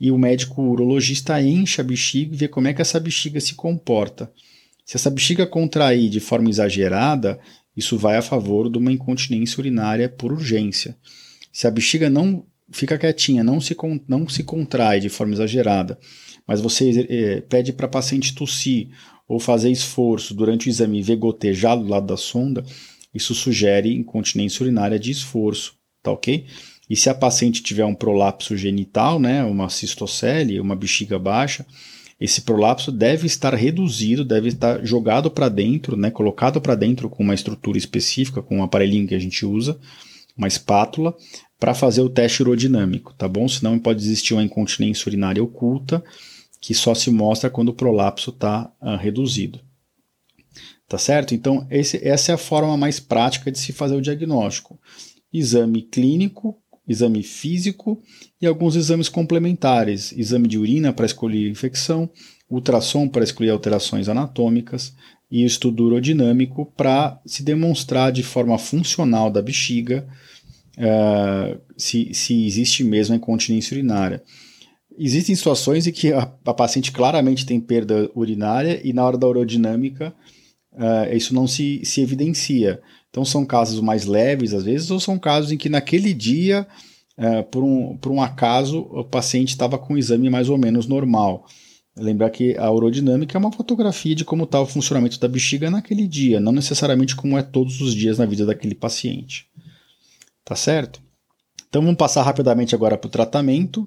e 0.00 0.12
o 0.12 0.18
médico 0.18 0.62
urologista 0.62 1.42
enche 1.42 1.80
a 1.80 1.84
bexiga 1.84 2.32
e 2.34 2.38
vê 2.38 2.46
como 2.46 2.68
é 2.68 2.72
que 2.72 2.82
essa 2.82 3.00
bexiga 3.00 3.40
se 3.40 3.54
comporta. 3.54 4.30
Se 4.86 4.96
essa 4.96 5.10
bexiga 5.10 5.44
contrair 5.44 6.08
de 6.08 6.20
forma 6.20 6.48
exagerada, 6.48 7.40
isso 7.76 7.98
vai 7.98 8.16
a 8.16 8.22
favor 8.22 8.70
de 8.70 8.78
uma 8.78 8.92
incontinência 8.92 9.58
urinária 9.58 10.08
por 10.08 10.32
urgência. 10.32 10.96
Se 11.52 11.66
a 11.66 11.70
bexiga 11.70 12.08
não 12.08 12.44
fica 12.72 12.98
quietinha, 12.98 13.44
não 13.44 13.60
se, 13.60 13.76
não 14.08 14.28
se 14.28 14.42
contrai 14.42 15.00
de 15.00 15.08
forma 15.08 15.34
exagerada, 15.34 15.98
mas 16.46 16.60
você 16.60 17.06
é, 17.08 17.40
pede 17.42 17.72
para 17.72 17.86
a 17.86 17.90
paciente 17.90 18.34
tossir 18.34 18.88
ou 19.28 19.38
fazer 19.38 19.70
esforço 19.70 20.34
durante 20.34 20.68
o 20.68 20.70
exame 20.70 20.98
e 20.98 21.02
ver 21.02 21.16
gotejar 21.16 21.78
do 21.78 21.88
lado 21.88 22.06
da 22.06 22.16
sonda, 22.16 22.64
isso 23.14 23.34
sugere 23.34 23.94
incontinência 23.94 24.62
urinária 24.62 24.98
de 24.98 25.10
esforço, 25.10 25.74
tá 26.02 26.10
ok? 26.10 26.46
E 26.88 26.96
se 26.96 27.08
a 27.08 27.14
paciente 27.14 27.62
tiver 27.62 27.84
um 27.84 27.94
prolapso 27.94 28.56
genital, 28.56 29.18
né, 29.18 29.44
uma 29.44 29.68
cistocele, 29.68 30.60
uma 30.60 30.76
bexiga 30.76 31.18
baixa, 31.18 31.64
esse 32.20 32.42
prolapso 32.42 32.92
deve 32.92 33.26
estar 33.26 33.54
reduzido, 33.54 34.24
deve 34.24 34.48
estar 34.48 34.84
jogado 34.84 35.30
para 35.30 35.48
dentro, 35.48 35.96
né, 35.96 36.10
colocado 36.10 36.60
para 36.60 36.74
dentro 36.74 37.08
com 37.08 37.22
uma 37.22 37.34
estrutura 37.34 37.78
específica, 37.78 38.42
com 38.42 38.58
um 38.58 38.62
aparelhinho 38.62 39.08
que 39.08 39.14
a 39.14 39.18
gente 39.18 39.44
usa, 39.44 39.78
uma 40.36 40.48
espátula, 40.48 41.14
para 41.58 41.74
fazer 41.74 42.00
o 42.00 42.08
teste 42.08 42.42
urodinâmico, 42.42 43.14
tá 43.14 43.28
bom? 43.28 43.46
Senão 43.46 43.78
pode 43.78 44.02
existir 44.02 44.34
uma 44.34 44.42
incontinência 44.42 45.08
urinária 45.08 45.42
oculta, 45.42 46.02
que 46.60 46.74
só 46.74 46.94
se 46.94 47.10
mostra 47.10 47.50
quando 47.50 47.68
o 47.68 47.74
prolapso 47.74 48.30
está 48.30 48.72
ah, 48.80 48.96
reduzido. 48.96 49.60
Tá 50.88 50.98
certo? 50.98 51.34
Então, 51.34 51.66
esse, 51.70 52.06
essa 52.06 52.32
é 52.32 52.34
a 52.34 52.38
forma 52.38 52.76
mais 52.76 53.00
prática 53.00 53.50
de 53.50 53.58
se 53.58 53.72
fazer 53.72 53.94
o 53.94 54.02
diagnóstico. 54.02 54.78
Exame 55.32 55.82
clínico, 55.82 56.58
exame 56.86 57.22
físico 57.22 58.02
e 58.40 58.46
alguns 58.46 58.76
exames 58.76 59.08
complementares. 59.08 60.12
Exame 60.12 60.48
de 60.48 60.58
urina 60.58 60.92
para 60.92 61.06
escolher 61.06 61.48
infecção, 61.48 62.10
ultrassom 62.50 63.08
para 63.08 63.24
excluir 63.24 63.50
alterações 63.50 64.08
anatômicas 64.08 64.94
e 65.32 65.46
estudo 65.46 65.86
urodinâmico 65.86 66.70
para 66.76 67.18
se 67.24 67.42
demonstrar 67.42 68.12
de 68.12 68.22
forma 68.22 68.58
funcional 68.58 69.30
da 69.30 69.40
bexiga 69.40 70.06
uh, 70.76 71.58
se, 71.74 72.12
se 72.12 72.46
existe 72.46 72.84
mesmo 72.84 73.14
a 73.14 73.16
incontinência 73.16 73.74
urinária. 73.74 74.22
Existem 74.98 75.34
situações 75.34 75.86
em 75.86 75.90
que 75.90 76.12
a, 76.12 76.30
a, 76.44 76.52
paciente 76.52 76.92
claramente 76.92 77.46
tem 77.46 77.58
perda 77.58 78.10
urinária 78.14 78.78
e 78.84 78.92
na 78.92 79.06
hora 79.06 79.16
da 79.16 79.26
urodinâmica 79.26 80.14
uh, 80.74 81.16
isso 81.16 81.34
não 81.34 81.46
se, 81.46 81.80
se 81.82 82.02
evidencia. 82.02 82.82
Então 83.08 83.24
são 83.24 83.46
casos 83.46 83.80
mais 83.80 84.04
leves 84.04 84.52
às 84.52 84.64
vezes, 84.64 84.90
ou 84.90 85.00
são 85.00 85.18
casos 85.18 85.50
em 85.50 85.56
que 85.56 85.70
naquele 85.70 86.12
dia, 86.12 86.66
uh, 87.16 87.42
por, 87.44 87.64
um, 87.64 87.96
por 87.96 88.12
um 88.12 88.20
acaso, 88.20 88.80
o 88.90 89.02
paciente 89.02 89.48
estava 89.48 89.78
com 89.78 89.96
exame 89.96 90.28
mais 90.28 90.50
ou 90.50 90.58
menos 90.58 90.86
normal. 90.86 91.46
Lembrar 91.96 92.30
que 92.30 92.56
a 92.56 92.70
urodinâmica 92.70 93.36
é 93.36 93.38
uma 93.38 93.52
fotografia 93.52 94.14
de 94.14 94.24
como 94.24 94.44
está 94.44 94.60
o 94.60 94.66
funcionamento 94.66 95.20
da 95.20 95.28
bexiga 95.28 95.70
naquele 95.70 96.08
dia, 96.08 96.40
não 96.40 96.52
necessariamente 96.52 97.14
como 97.14 97.36
é 97.36 97.42
todos 97.42 97.80
os 97.82 97.94
dias 97.94 98.18
na 98.18 98.24
vida 98.24 98.46
daquele 98.46 98.74
paciente. 98.74 99.46
Tá 100.44 100.56
certo? 100.56 101.02
Então 101.68 101.82
vamos 101.82 101.98
passar 101.98 102.22
rapidamente 102.22 102.74
agora 102.74 102.96
para 102.96 103.08
o 103.08 103.10
tratamento. 103.10 103.86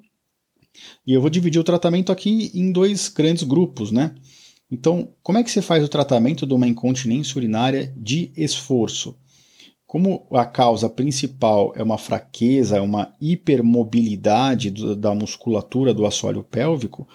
E 1.06 1.14
eu 1.14 1.22
vou 1.22 1.30
dividir 1.30 1.60
o 1.60 1.64
tratamento 1.64 2.12
aqui 2.12 2.52
em 2.54 2.72
dois 2.72 3.08
grandes 3.10 3.44
grupos, 3.44 3.92
né? 3.92 4.14
Então, 4.70 5.14
como 5.22 5.38
é 5.38 5.44
que 5.44 5.52
você 5.52 5.62
faz 5.62 5.84
o 5.84 5.88
tratamento 5.88 6.46
de 6.46 6.54
uma 6.54 6.68
incontinência 6.68 7.38
urinária 7.38 7.94
de 7.96 8.32
esforço? 8.36 9.16
Como 9.86 10.28
a 10.32 10.46
causa 10.46 10.90
principal 10.90 11.72
é 11.76 11.84
uma 11.84 11.98
fraqueza, 11.98 12.78
é 12.78 12.82
uma 12.82 13.14
hipermobilidade 13.22 14.72
da 14.96 15.14
musculatura 15.14 15.94
do 15.94 16.06
assoalho 16.06 16.44
pélvico, 16.44 17.08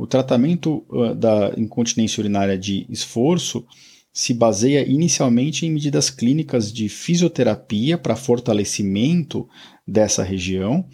o 0.00 0.06
tratamento 0.06 0.82
uh, 0.88 1.14
da 1.14 1.52
incontinência 1.58 2.22
urinária 2.22 2.56
de 2.56 2.86
esforço 2.88 3.66
se 4.10 4.32
baseia 4.32 4.82
inicialmente 4.88 5.66
em 5.66 5.70
medidas 5.70 6.08
clínicas 6.08 6.72
de 6.72 6.88
fisioterapia 6.88 7.98
para 7.98 8.16
fortalecimento 8.16 9.46
dessa 9.86 10.22
região 10.22 10.86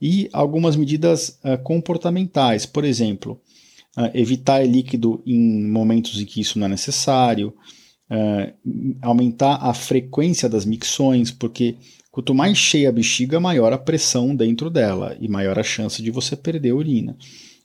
e 0.00 0.28
algumas 0.32 0.76
medidas 0.76 1.40
uh, 1.44 1.60
comportamentais, 1.64 2.64
por 2.64 2.84
exemplo, 2.84 3.40
uh, 3.98 4.08
evitar 4.14 4.64
líquido 4.64 5.20
em 5.26 5.66
momentos 5.68 6.20
em 6.20 6.24
que 6.24 6.40
isso 6.40 6.56
não 6.56 6.66
é 6.66 6.70
necessário, 6.70 7.52
aumentar 9.00 9.54
a 9.54 9.72
frequência 9.72 10.46
das 10.46 10.66
micções, 10.66 11.30
porque 11.30 11.76
quanto 12.10 12.34
mais 12.34 12.58
cheia 12.58 12.90
a 12.90 12.92
bexiga, 12.92 13.40
maior 13.40 13.72
a 13.72 13.78
pressão 13.78 14.36
dentro 14.36 14.68
dela 14.68 15.16
e 15.18 15.26
maior 15.28 15.58
a 15.58 15.62
chance 15.62 16.02
de 16.02 16.10
você 16.10 16.36
perder 16.36 16.74
urina. 16.74 17.16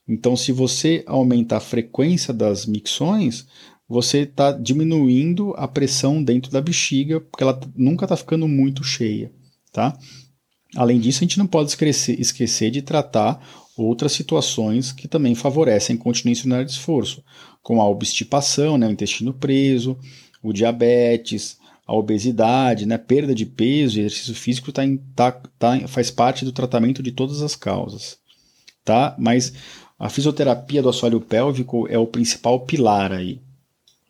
Então, 0.07 0.35
se 0.35 0.51
você 0.51 1.03
aumenta 1.05 1.57
a 1.57 1.59
frequência 1.59 2.33
das 2.33 2.65
micções, 2.65 3.45
você 3.87 4.19
está 4.19 4.51
diminuindo 4.51 5.53
a 5.57 5.67
pressão 5.67 6.23
dentro 6.23 6.51
da 6.51 6.61
bexiga, 6.61 7.19
porque 7.19 7.43
ela 7.43 7.59
nunca 7.75 8.05
está 8.05 8.15
ficando 8.15 8.47
muito 8.47 8.83
cheia, 8.83 9.31
tá? 9.71 9.97
Além 10.75 10.99
disso, 10.99 11.19
a 11.19 11.25
gente 11.25 11.37
não 11.37 11.47
pode 11.47 11.69
esquecer, 11.69 12.19
esquecer 12.19 12.69
de 12.71 12.81
tratar 12.81 13.41
outras 13.77 14.11
situações 14.11 14.91
que 14.91 15.07
também 15.07 15.35
favorecem 15.35 15.93
a 15.95 15.99
incontinência 15.99 16.43
urinária 16.43 16.65
de 16.65 16.71
esforço, 16.71 17.23
como 17.61 17.81
a 17.81 17.87
obstipação, 17.87 18.77
né, 18.77 18.87
o 18.87 18.91
intestino 18.91 19.33
preso, 19.33 19.97
o 20.41 20.51
diabetes, 20.51 21.57
a 21.85 21.95
obesidade, 21.95 22.85
né, 22.85 22.97
perda 22.97 23.33
de 23.33 23.45
peso, 23.45 23.99
exercício 23.99 24.35
físico 24.35 24.71
tá 24.71 24.81
tá, 25.15 25.31
tá, 25.57 25.87
faz 25.87 26.11
parte 26.11 26.43
do 26.43 26.51
tratamento 26.51 27.01
de 27.01 27.11
todas 27.11 27.41
as 27.41 27.55
causas. 27.55 28.17
Tá? 28.83 29.15
Mas 29.17 29.53
a 29.99 30.09
fisioterapia 30.09 30.81
do 30.81 30.89
assoalho 30.89 31.19
pélvico 31.19 31.87
é 31.87 31.97
o 31.97 32.05
principal 32.05 32.59
pilar 32.61 33.11
aí. 33.11 33.39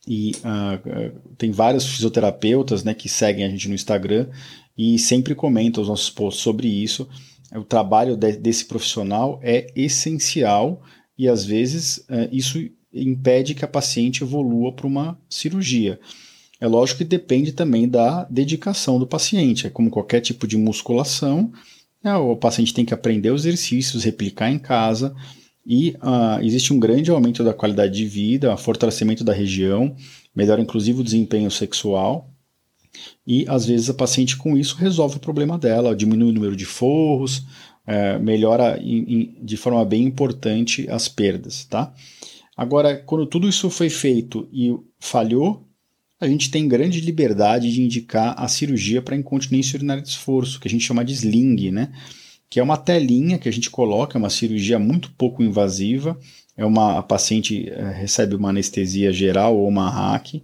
E 0.08 0.32
uh, 0.38 1.20
tem 1.38 1.52
vários 1.52 1.86
fisioterapeutas 1.86 2.84
né, 2.84 2.94
que 2.94 3.10
seguem 3.10 3.46
a 3.46 3.50
gente 3.50 3.68
no 3.68 3.76
Instagram 3.76 4.28
e 4.78 4.98
sempre 5.00 5.36
comenta 5.36 5.82
os 5.82 5.88
nossos 5.88 6.10
posts 6.10 6.44
sobre 6.44 6.68
isso. 6.68 7.08
O 7.54 7.64
trabalho 7.64 8.16
de, 8.16 8.34
desse 8.34 8.66
profissional 8.66 9.40
é 9.42 9.68
essencial 9.76 10.82
e 11.18 11.28
às 11.28 11.46
vezes 11.46 12.04
é, 12.10 12.30
isso 12.32 12.60
impede 12.94 13.56
que 13.56 13.66
a 13.66 13.68
paciente 13.68 14.24
evolua 14.24 14.72
para 14.72 14.88
uma 14.88 15.20
cirurgia. 15.30 16.00
É 16.60 16.68
lógico 16.68 17.00
que 17.00 17.06
depende 17.06 17.52
também 17.52 17.88
da 17.88 18.26
dedicação 18.26 19.00
do 19.00 19.08
paciente. 19.08 19.68
É 19.68 19.70
como 19.70 19.90
qualquer 19.90 20.22
tipo 20.22 20.48
de 20.48 20.58
musculação, 20.58 21.52
é, 22.04 22.14
o 22.16 22.36
paciente 22.36 22.74
tem 22.74 22.86
que 22.86 22.94
aprender 22.94 23.32
os 23.32 23.46
exercícios, 23.46 24.04
replicar 24.04 24.52
em 24.52 24.60
casa 24.60 25.16
e 25.68 25.90
uh, 25.98 26.42
existe 26.42 26.72
um 26.72 26.80
grande 26.80 27.12
aumento 27.12 27.44
da 27.44 27.54
qualidade 27.54 27.94
de 27.94 28.06
vida, 28.06 28.56
fortalecimento 28.56 29.22
da 29.22 29.34
região, 29.34 29.94
melhora 30.34 30.62
inclusive 30.62 31.02
o 31.02 31.04
desempenho 31.04 31.52
sexual 31.52 32.32
e 33.26 33.46
às 33.50 33.66
vezes 33.66 33.90
a 33.90 33.94
paciente 33.94 34.38
com 34.38 34.58
isso 34.58 34.78
resolve 34.78 35.18
o 35.18 35.20
problema 35.20 35.58
dela, 35.58 35.94
diminui 35.94 36.30
o 36.30 36.34
número 36.34 36.56
de 36.56 36.64
forros, 36.64 37.44
é, 37.86 38.18
melhora 38.18 38.80
em, 38.82 38.98
em, 39.14 39.38
de 39.44 39.58
forma 39.58 39.84
bem 39.84 40.04
importante 40.04 40.90
as 40.90 41.10
perdas, 41.10 41.66
tá? 41.66 41.94
Agora, 42.56 42.96
quando 42.98 43.26
tudo 43.26 43.48
isso 43.48 43.70
foi 43.70 43.90
feito 43.90 44.48
e 44.52 44.74
falhou, 45.00 45.68
a 46.20 46.28
gente 46.28 46.50
tem 46.50 46.68
grande 46.68 47.02
liberdade 47.02 47.72
de 47.72 47.84
indicar 47.84 48.34
a 48.38 48.48
cirurgia 48.48 49.02
para 49.02 49.16
incontinência 49.16 49.78
urinária 49.78 50.02
de 50.02 50.10
esforço, 50.10 50.60
que 50.60 50.68
a 50.68 50.72
gente 50.72 50.84
chama 50.84 51.06
de 51.06 51.14
sling, 51.14 51.72
né? 51.72 51.92
Que 52.50 52.60
é 52.60 52.64
uma 52.64 52.78
telinha 52.78 53.38
que 53.38 53.50
a 53.50 53.52
gente 53.52 53.70
coloca, 53.70 54.18
é 54.18 54.20
uma 54.20 54.30
cirurgia 54.30 54.80
muito 54.80 55.12
pouco 55.12 55.44
invasiva, 55.44 56.18
é 56.56 56.66
uma 56.66 57.00
a 57.00 57.04
paciente 57.04 57.70
é, 57.70 57.92
recebe 57.92 58.36
uma 58.36 58.50
anestesia 58.50 59.12
geral 59.12 59.58
ou 59.58 59.68
uma 59.68 59.90
hack, 59.90 60.42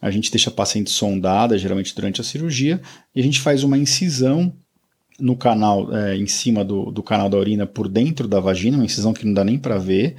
a 0.00 0.10
gente 0.10 0.30
deixa 0.30 0.50
a 0.50 0.52
paciente 0.52 0.90
sondada, 0.90 1.56
geralmente 1.56 1.94
durante 1.94 2.20
a 2.20 2.24
cirurgia, 2.24 2.80
e 3.14 3.20
a 3.20 3.22
gente 3.22 3.40
faz 3.40 3.62
uma 3.62 3.78
incisão 3.78 4.54
no 5.18 5.36
canal, 5.36 5.94
é, 5.96 6.16
em 6.16 6.26
cima 6.26 6.64
do, 6.64 6.90
do 6.90 7.02
canal 7.02 7.28
da 7.28 7.38
urina 7.38 7.66
por 7.66 7.88
dentro 7.88 8.26
da 8.26 8.40
vagina, 8.40 8.76
uma 8.76 8.84
incisão 8.84 9.12
que 9.12 9.24
não 9.24 9.32
dá 9.32 9.44
nem 9.44 9.58
para 9.58 9.78
ver, 9.78 10.16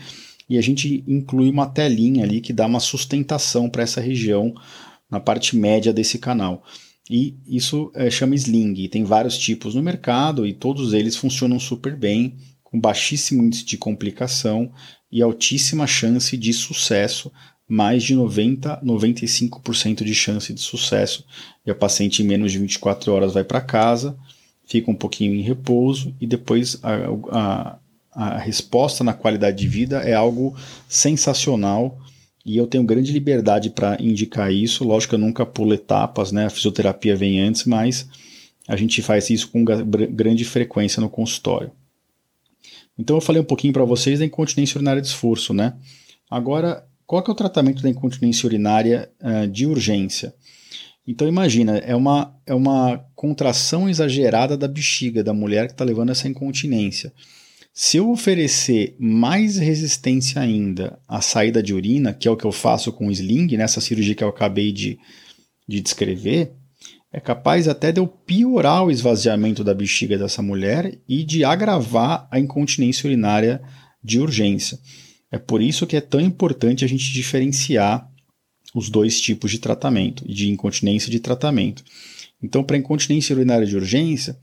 e 0.49 0.57
a 0.57 0.61
gente 0.61 1.03
inclui 1.07 1.49
uma 1.49 1.67
telinha 1.67 2.23
ali 2.23 2.39
que 2.39 2.53
dá 2.53 2.65
uma 2.65 2.79
sustentação 2.79 3.69
para 3.69 3.83
essa 3.83 3.99
região 3.99 4.53
na 5.09 5.19
parte 5.19 5.55
média 5.55 5.91
desse 5.91 6.17
canal. 6.17 6.63
E 7.10 7.36
isso 7.48 7.91
é, 7.94 8.10
chama 8.10 8.36
sling. 8.36 8.88
Tem 8.88 9.04
vários 9.04 9.38
tipos 9.38 9.76
no 9.76 9.84
mercado 9.84 10.46
e 10.46 10.54
todos 10.54 10.94
eles 10.94 11.15
funcionam 11.15 11.60
super 11.60 11.96
bem, 11.96 12.36
com 12.63 12.80
baixíssimo 12.80 13.44
índice 13.44 13.65
de 13.65 13.78
complicação 13.78 14.72
e 15.12 15.22
altíssima 15.22 15.86
chance 15.86 16.36
de 16.36 16.52
sucesso 16.52 17.32
mais 17.68 18.04
de 18.04 18.15
90, 18.15 18.82
95% 18.84 20.04
de 20.04 20.13
chance 20.13 20.54
de 20.54 20.62
sucesso. 20.62 21.26
E 21.65 21.72
a 21.72 21.76
paciente 21.76 22.22
em 22.22 22.26
menos 22.26 22.52
de 22.52 22.60
24 22.60 23.12
horas 23.12 23.34
vai 23.34 23.44
para 23.44 23.62
casa, 23.62 24.18
fica 24.65 24.89
um 24.89 24.96
pouquinho 24.96 25.34
em 25.34 25.41
repouso 25.41 26.15
e 26.20 26.28
depois 26.28 26.80
a, 26.84 26.96
a, 27.32 27.80
a 28.12 28.38
resposta 28.38 29.04
na 29.04 29.13
qualidade 29.13 29.58
de 29.58 29.68
vida 29.68 30.00
é 30.02 30.13
algo 30.13 30.56
sensacional 30.88 32.00
e 32.45 32.58
eu 32.58 32.67
tenho 32.67 32.84
grande 32.84 33.12
liberdade 33.12 33.71
para 33.71 33.97
indicar 33.99 34.53
isso. 34.53 34.84
Lógico 34.84 35.12
que 35.12 35.15
eu 35.15 35.19
nunca 35.19 35.45
pulo 35.45 35.73
etapas, 35.73 36.31
né? 36.31 36.45
A 36.45 36.49
fisioterapia 36.49 37.15
vem 37.15 37.39
antes, 37.39 37.65
mas 37.65 38.08
a 38.67 38.75
gente 38.75 39.01
faz 39.01 39.29
isso 39.29 39.49
com 39.49 39.65
grande 39.65 40.45
frequência 40.45 41.01
no 41.01 41.10
consultório. 41.10 41.71
Então 42.97 43.17
eu 43.17 43.21
falei 43.21 43.41
um 43.41 43.45
pouquinho 43.45 43.73
para 43.73 43.84
vocês 43.84 44.19
da 44.19 44.25
incontinência 44.25 44.77
urinária 44.77 45.01
de 45.01 45.08
esforço, 45.08 45.53
né? 45.53 45.73
Agora 46.29 46.86
qual 47.05 47.21
que 47.21 47.29
é 47.29 47.34
o 47.34 47.36
tratamento 47.36 47.84
da 47.84 47.89
incontinência 47.89 48.47
urinária 48.47 49.10
uh, 49.21 49.47
de 49.47 49.65
urgência? 49.65 50.34
Então 51.08 51.27
imagina, 51.27 51.77
é 51.77 51.95
uma, 51.95 52.36
é 52.47 52.53
uma 52.53 52.97
contração 53.15 53.88
exagerada 53.88 54.58
da 54.58 54.67
bexiga 54.67 55.23
da 55.23 55.34
mulher 55.34 55.67
que 55.67 55.73
está 55.73 55.86
levando 55.86 56.10
essa 56.10 56.27
incontinência. 56.27 57.13
Se 57.77 57.97
eu 57.97 58.09
oferecer 58.09 58.95
mais 58.97 59.57
resistência 59.57 60.41
ainda 60.41 60.97
à 61.05 61.19
saída 61.19 61.61
de 61.61 61.73
urina, 61.73 62.13
que 62.13 62.25
é 62.25 62.31
o 62.31 62.38
que 62.38 62.45
eu 62.45 62.51
faço 62.53 62.89
com 62.93 63.07
o 63.07 63.11
sling, 63.11 63.57
nessa 63.57 63.81
cirurgia 63.81 64.15
que 64.15 64.23
eu 64.23 64.29
acabei 64.29 64.71
de, 64.71 64.97
de 65.67 65.81
descrever, 65.81 66.53
é 67.11 67.19
capaz 67.19 67.67
até 67.67 67.91
de 67.91 67.99
eu 67.99 68.07
piorar 68.07 68.85
o 68.85 68.91
esvaziamento 68.91 69.61
da 69.61 69.73
bexiga 69.73 70.17
dessa 70.17 70.41
mulher 70.41 70.97
e 71.05 71.21
de 71.25 71.43
agravar 71.43 72.29
a 72.31 72.39
incontinência 72.39 73.07
urinária 73.07 73.61
de 74.01 74.21
urgência. 74.21 74.79
É 75.29 75.38
por 75.38 75.61
isso 75.61 75.85
que 75.85 75.97
é 75.97 76.01
tão 76.01 76.21
importante 76.21 76.85
a 76.85 76.88
gente 76.88 77.11
diferenciar 77.11 78.09
os 78.73 78.89
dois 78.89 79.19
tipos 79.19 79.51
de 79.51 79.59
tratamento, 79.59 80.25
de 80.25 80.49
incontinência 80.49 81.11
de 81.11 81.19
tratamento. 81.19 81.83
Então, 82.41 82.63
para 82.63 82.77
incontinência 82.77 83.35
urinária 83.35 83.67
de 83.67 83.75
urgência, 83.75 84.38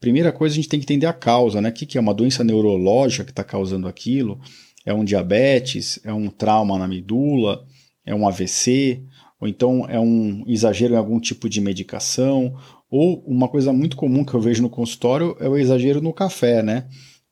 primeira 0.00 0.32
coisa 0.32 0.54
a 0.54 0.56
gente 0.56 0.68
tem 0.68 0.80
que 0.80 0.84
entender 0.84 1.06
a 1.06 1.12
causa, 1.12 1.60
né? 1.60 1.70
O 1.70 1.72
que 1.72 1.98
é 1.98 2.00
uma 2.00 2.14
doença 2.14 2.44
neurológica 2.44 3.24
que 3.24 3.30
está 3.30 3.44
causando 3.44 3.88
aquilo? 3.88 4.40
É 4.84 4.94
um 4.94 5.04
diabetes? 5.04 5.98
É 6.04 6.12
um 6.12 6.28
trauma 6.28 6.78
na 6.78 6.86
medula? 6.86 7.64
É 8.04 8.14
um 8.14 8.26
AVC? 8.26 9.02
Ou 9.40 9.48
então 9.48 9.86
é 9.88 10.00
um 10.00 10.44
exagero 10.46 10.94
em 10.94 10.96
algum 10.96 11.20
tipo 11.20 11.48
de 11.48 11.60
medicação? 11.60 12.54
Ou 12.90 13.22
uma 13.26 13.48
coisa 13.48 13.72
muito 13.72 13.96
comum 13.96 14.24
que 14.24 14.34
eu 14.34 14.40
vejo 14.40 14.62
no 14.62 14.70
consultório 14.70 15.36
é 15.40 15.48
o 15.48 15.56
exagero 15.56 16.00
no 16.00 16.12
café, 16.12 16.62
né? 16.62 16.86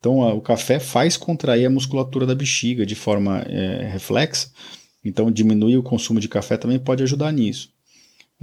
Então, 0.05 0.21
o 0.37 0.41
café 0.43 0.79
faz 0.79 1.17
contrair 1.17 1.65
a 1.65 1.71
musculatura 1.71 2.27
da 2.27 2.35
bexiga 2.35 2.85
de 2.85 2.95
forma 2.95 3.39
é, 3.49 3.89
reflexa. 3.91 4.51
Então, 5.03 5.31
diminuir 5.31 5.79
o 5.79 5.83
consumo 5.83 6.21
de 6.21 6.29
café 6.29 6.59
também 6.59 6.79
pode 6.79 7.03
ajudar 7.03 7.33
nisso. 7.33 7.71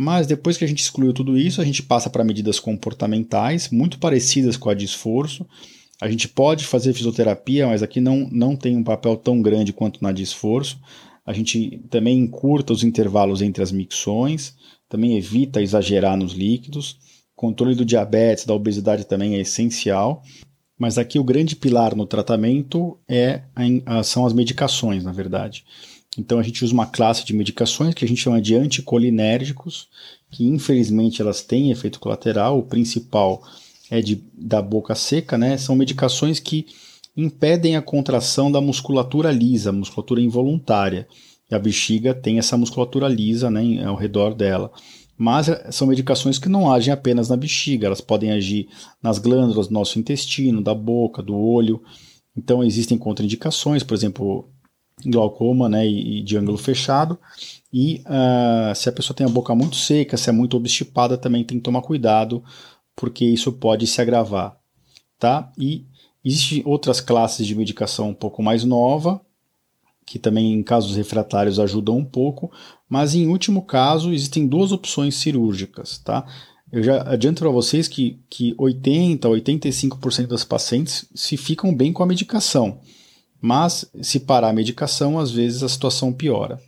Mas 0.01 0.25
depois 0.25 0.57
que 0.57 0.65
a 0.65 0.67
gente 0.67 0.79
excluiu 0.81 1.13
tudo 1.13 1.37
isso, 1.37 1.61
a 1.61 1.63
gente 1.63 1.83
passa 1.83 2.09
para 2.09 2.23
medidas 2.23 2.59
comportamentais, 2.59 3.69
muito 3.69 3.99
parecidas 3.99 4.57
com 4.57 4.67
a 4.67 4.73
de 4.73 4.83
esforço. 4.83 5.45
A 6.01 6.09
gente 6.09 6.27
pode 6.27 6.65
fazer 6.65 6.91
fisioterapia, 6.93 7.67
mas 7.67 7.83
aqui 7.83 8.01
não, 8.01 8.27
não 8.31 8.55
tem 8.55 8.75
um 8.75 8.83
papel 8.83 9.15
tão 9.15 9.39
grande 9.43 9.71
quanto 9.71 10.01
na 10.01 10.11
de 10.11 10.23
esforço. 10.23 10.79
A 11.23 11.31
gente 11.33 11.83
também 11.87 12.17
encurta 12.17 12.73
os 12.73 12.83
intervalos 12.83 13.43
entre 13.43 13.61
as 13.61 13.71
micções, 13.71 14.55
também 14.89 15.17
evita 15.17 15.61
exagerar 15.61 16.17
nos 16.17 16.33
líquidos. 16.33 16.97
Controle 17.35 17.75
do 17.75 17.85
diabetes, 17.85 18.43
da 18.43 18.55
obesidade 18.55 19.05
também 19.05 19.35
é 19.35 19.41
essencial. 19.41 20.23
Mas 20.79 20.97
aqui 20.97 21.19
o 21.19 21.23
grande 21.23 21.55
pilar 21.55 21.95
no 21.95 22.07
tratamento 22.07 22.97
é 23.07 23.43
a, 23.85 24.01
são 24.01 24.25
as 24.25 24.33
medicações, 24.33 25.03
na 25.03 25.11
verdade. 25.11 25.63
Então 26.17 26.39
a 26.39 26.43
gente 26.43 26.63
usa 26.63 26.73
uma 26.73 26.85
classe 26.85 27.25
de 27.25 27.33
medicações 27.33 27.93
que 27.93 28.03
a 28.03 28.07
gente 28.07 28.21
chama 28.21 28.41
de 28.41 28.55
anticolinérgicos, 28.55 29.87
que 30.29 30.45
infelizmente 30.45 31.21
elas 31.21 31.41
têm 31.41 31.71
efeito 31.71 31.99
colateral. 31.99 32.59
O 32.59 32.63
principal 32.63 33.41
é 33.89 34.01
de, 34.01 34.21
da 34.33 34.61
boca 34.61 34.93
seca, 34.93 35.37
né? 35.37 35.57
São 35.57 35.75
medicações 35.75 36.39
que 36.39 36.65
impedem 37.15 37.75
a 37.75 37.81
contração 37.81 38.51
da 38.51 38.61
musculatura 38.61 39.31
lisa, 39.31 39.71
musculatura 39.71 40.21
involuntária. 40.21 41.07
E 41.49 41.55
a 41.55 41.59
bexiga 41.59 42.13
tem 42.13 42.39
essa 42.39 42.57
musculatura 42.57 43.07
lisa 43.07 43.51
né, 43.51 43.83
ao 43.83 43.95
redor 43.95 44.33
dela. 44.33 44.71
Mas 45.17 45.49
eh, 45.49 45.71
são 45.71 45.87
medicações 45.87 46.39
que 46.39 46.49
não 46.49 46.71
agem 46.71 46.93
apenas 46.93 47.29
na 47.29 47.35
bexiga, 47.35 47.87
elas 47.87 48.01
podem 48.01 48.31
agir 48.31 48.69
nas 49.03 49.19
glândulas 49.19 49.67
do 49.67 49.73
nosso 49.73 49.99
intestino, 49.99 50.61
da 50.61 50.73
boca, 50.73 51.21
do 51.21 51.35
olho. 51.37 51.81
Então 52.35 52.63
existem 52.63 52.97
contraindicações, 52.97 53.83
por 53.83 53.93
exemplo, 53.93 54.49
glaucoma 55.05 55.67
né, 55.69 55.87
e, 55.87 56.21
de 56.21 56.37
ângulo 56.37 56.57
fechado. 56.57 57.17
E 57.73 58.03
uh, 58.05 58.75
se 58.75 58.89
a 58.89 58.91
pessoa 58.91 59.15
tem 59.15 59.25
a 59.25 59.29
boca 59.29 59.55
muito 59.55 59.75
seca, 59.75 60.17
se 60.17 60.29
é 60.29 60.33
muito 60.33 60.57
obstipada, 60.57 61.17
também 61.17 61.43
tem 61.43 61.57
que 61.57 61.63
tomar 61.63 61.81
cuidado, 61.81 62.43
porque 62.95 63.25
isso 63.25 63.51
pode 63.53 63.87
se 63.87 64.01
agravar. 64.01 64.57
Tá? 65.17 65.51
E 65.57 65.85
existem 66.23 66.61
outras 66.65 66.99
classes 66.99 67.45
de 67.45 67.55
medicação 67.55 68.09
um 68.09 68.13
pouco 68.13 68.43
mais 68.43 68.63
nova, 68.63 69.21
que 70.05 70.19
também 70.19 70.53
em 70.53 70.63
casos 70.63 70.95
refratários 70.95 71.59
ajudam 71.59 71.97
um 71.97 72.05
pouco, 72.05 72.51
mas 72.89 73.15
em 73.15 73.27
último 73.27 73.61
caso 73.61 74.11
existem 74.11 74.45
duas 74.45 74.71
opções 74.71 75.15
cirúrgicas, 75.15 75.99
tá? 75.99 76.25
Eu 76.71 76.83
já 76.83 77.01
adianto 77.03 77.41
para 77.41 77.49
vocês 77.49 77.87
que, 77.87 78.19
que 78.29 78.55
80 78.57 79.27
a 79.27 79.31
85% 79.31 80.27
das 80.27 80.43
pacientes 80.43 81.05
se 81.13 81.35
ficam 81.35 81.75
bem 81.75 81.91
com 81.91 82.01
a 82.01 82.05
medicação, 82.05 82.79
mas 83.41 83.89
se 84.01 84.19
parar 84.19 84.49
a 84.49 84.53
medicação, 84.53 85.17
às 85.17 85.31
vezes 85.31 85.63
a 85.63 85.69
situação 85.69 86.13
piora. 86.13 86.59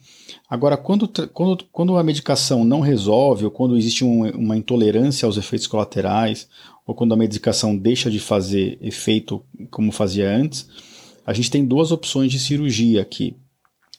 Agora, 0.50 0.76
quando, 0.76 1.08
quando, 1.32 1.66
quando 1.72 1.98
a 1.98 2.04
medicação 2.04 2.64
não 2.64 2.80
resolve, 2.80 3.46
ou 3.46 3.52
quando 3.52 3.78
existe 3.78 4.04
um, 4.04 4.30
uma 4.32 4.58
intolerância 4.58 5.26
aos 5.26 5.38
efeitos 5.38 5.68
colaterais, 5.68 6.48
ou 6.86 6.94
quando 6.94 7.14
a 7.14 7.18
medicação 7.18 7.78
deixa 7.78 8.10
de 8.12 8.20
fazer 8.20 8.78
efeito 8.82 9.42
como 9.72 9.92
fazia 9.92 10.30
antes, 10.30 10.68
a 11.26 11.34
gente 11.34 11.50
tem 11.50 11.66
duas 11.66 11.92
opções 11.92 12.32
de 12.32 12.40
cirurgia 12.40 13.02
aqui. 13.02 13.38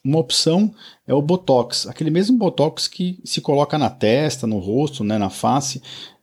Uma 0.03 0.19
opção 0.19 0.71
é 1.07 1.13
o 1.13 1.21
Botox, 1.21 1.87
aquele 1.87 2.11
mesmo 2.11 2.37
Botox 2.37 2.87
que 2.87 3.19
se 3.23 3.41
coloca 3.41 3.77
na 3.77 3.89
testa, 3.89 4.45
no 4.45 4.59
rosto, 4.59 5.03
né, 5.03 5.17
na 5.17 5.31
face, 5.31 5.81